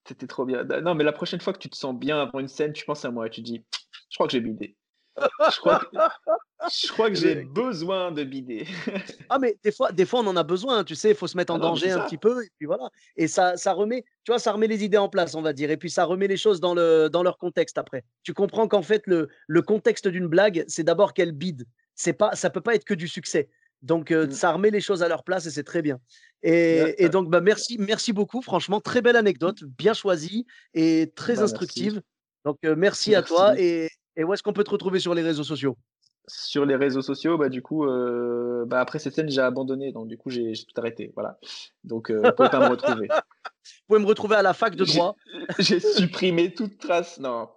[0.08, 0.64] C'était trop bien.
[0.64, 3.06] Non, mais la prochaine fois que tu te sens bien avant une scène, tu penses
[3.06, 3.64] à moi et tu dis,
[4.10, 4.76] je crois que j'ai bidé.
[5.18, 5.98] Je crois que,
[6.72, 8.66] je crois que j'ai besoin de bider.
[9.30, 11.38] Ah mais des fois, des fois on en a besoin, tu sais, il faut se
[11.38, 12.90] mettre en Ah non, danger un petit peu et puis voilà.
[13.16, 15.72] Et ça, ça remet, tu vois, ça remet les idées en place, on va dire,
[15.72, 18.04] et puis ça remet les choses dans le dans leur contexte après.
[18.24, 21.66] Tu comprends qu'en fait le le contexte d'une blague, c'est d'abord qu'elle bide.
[21.96, 23.50] C'est pas, ça peut pas être que du succès.
[23.82, 24.32] Donc euh, Mm.
[24.32, 26.00] ça remet les choses à leur place et c'est très bien.
[26.44, 31.42] Et, donc bah merci, merci beaucoup, franchement, très belle anecdote, bien choisie et très Bah,
[31.42, 31.54] merci.
[31.54, 32.02] instructive.
[32.46, 33.64] Donc euh, merci, à toi Merci.
[33.64, 35.78] et, et où est-ce qu'on peut te retrouver sur les réseaux sociaux?
[36.28, 39.92] Sur les réseaux sociaux, bah, du coup, euh, bah, après cette scène, j'ai abandonné.
[39.92, 41.12] Donc, du coup, j'ai tout arrêté.
[41.16, 41.40] Voilà.
[41.84, 43.08] Donc, euh, vous pouvez pas me retrouver.
[43.64, 45.16] Vous pouvez me retrouver à la fac de droit.
[45.60, 47.20] J'ai supprimé toute trace.
[47.20, 47.50] Non.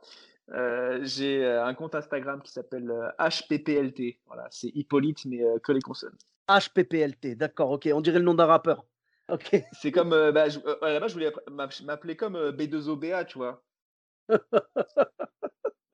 [0.53, 4.19] Euh, j'ai euh, un compte Instagram qui s'appelle HPPLT.
[4.27, 6.17] Voilà, c'est Hippolyte, mais que les consonnes.
[6.51, 8.85] HPPLT, d'accord, ok, on dirait le nom d'un rappeur.
[9.31, 9.57] Ok.
[9.81, 10.11] C'est comme.
[10.11, 13.63] bah, je, à la base, je voulais m'app- m'appeler comme euh, B2OBA, tu vois.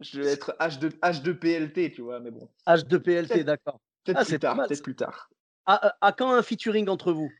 [0.00, 2.48] Je devais être H2, H2PLT, tu vois, mais bon.
[2.66, 3.80] H2PLT, Peut-être- d'accord.
[4.04, 5.30] Peut-être Ah, plus tard, plus tard.
[5.66, 7.30] À, quand un featuring entre vous?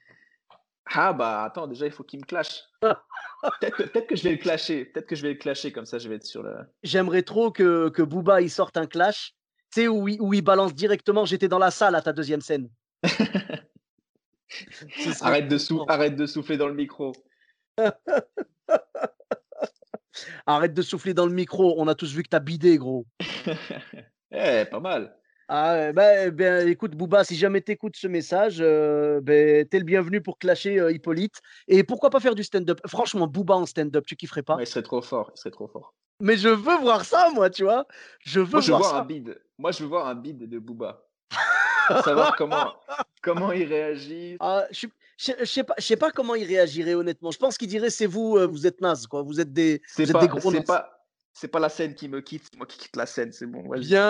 [0.93, 2.65] Ah bah attends, déjà il faut qu'il me clash.
[2.83, 6.09] Peut-être que, je vais le clasher, peut-être que je vais le clasher comme ça je
[6.09, 6.55] vais être sur le.
[6.83, 9.35] J'aimerais trop que, que Booba il sorte un clash,
[9.73, 12.41] tu sais, où, il- où il balance directement J'étais dans la salle à ta deuxième
[12.43, 12.69] scène.
[15.23, 17.13] Arrête de, sou- arrête de souffler dans le micro.
[20.47, 23.07] Arrête de souffler dans le micro, on a tous vu que t'as bidé, gros.
[24.33, 25.17] Eh, pas mal.
[25.49, 30.21] Ah, bah, ben, écoute, Booba, si jamais t'écoutes ce message, euh, ben, t'es le bienvenu
[30.21, 31.41] pour clasher euh, Hippolyte.
[31.67, 32.81] Et pourquoi pas faire du stand-up?
[32.87, 34.55] Franchement, Booba en stand-up, tu kifferais pas?
[34.55, 35.95] Ouais, il serait trop fort, il serait trop fort.
[36.21, 37.87] Mais je veux voir ça, moi, tu vois.
[38.21, 38.99] Je veux Moi je veux voir voir ça.
[39.01, 39.37] un bid.
[39.59, 41.09] Moi je veux voir un bid de Booba.
[41.89, 42.73] Pour savoir comment,
[43.23, 44.37] comment il réagit.
[44.39, 47.31] Ah, je suis- je je sais pas, je sais pas comment il réagirait honnêtement.
[47.31, 49.23] Je pense qu'il dirait c'est vous, euh, vous êtes naze quoi.
[49.23, 50.67] Vous êtes des, C'est pas, des gros c'est nazes.
[50.67, 53.47] pas, c'est pas la scène qui me quitte, c'est moi qui quitte la scène, c'est
[53.47, 53.63] bon.
[53.69, 53.81] vas-y.
[53.81, 54.01] Bien,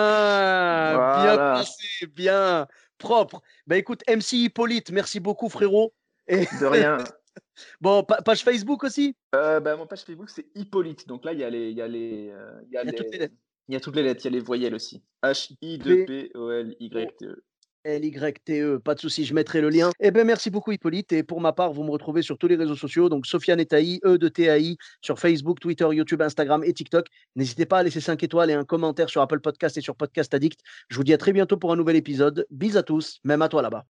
[0.91, 1.51] bien Voilà.
[1.55, 3.41] placé, bien propre.
[3.67, 5.93] Bah écoute, MC Hippolyte, merci beaucoup frérot.
[6.27, 6.97] Et De rien.
[7.81, 9.15] bon, pa- page Facebook aussi?
[9.35, 11.07] Euh, bah, mon page Facebook c'est Hippolyte.
[11.07, 12.87] Donc là il y a les, il y a les, euh, il y a Il
[12.87, 13.35] y a toutes les lettres.
[13.67, 15.03] il y a toutes les lettres, il y a les voyelles aussi.
[15.23, 17.43] H I 2 P O L Y T E.
[17.83, 19.91] L-Y-T-E, pas de souci, je mettrai le lien.
[19.99, 21.11] Eh bien, merci beaucoup, Hippolyte.
[21.13, 23.09] Et pour ma part, vous me retrouvez sur tous les réseaux sociaux.
[23.09, 27.07] Donc, Sofiane Etaï, E de TAI, sur Facebook, Twitter, YouTube, Instagram et TikTok.
[27.35, 30.33] N'hésitez pas à laisser 5 étoiles et un commentaire sur Apple Podcast et sur Podcast
[30.33, 30.59] Addict.
[30.89, 32.45] Je vous dis à très bientôt pour un nouvel épisode.
[32.51, 33.85] Bis à tous, même à toi là-bas.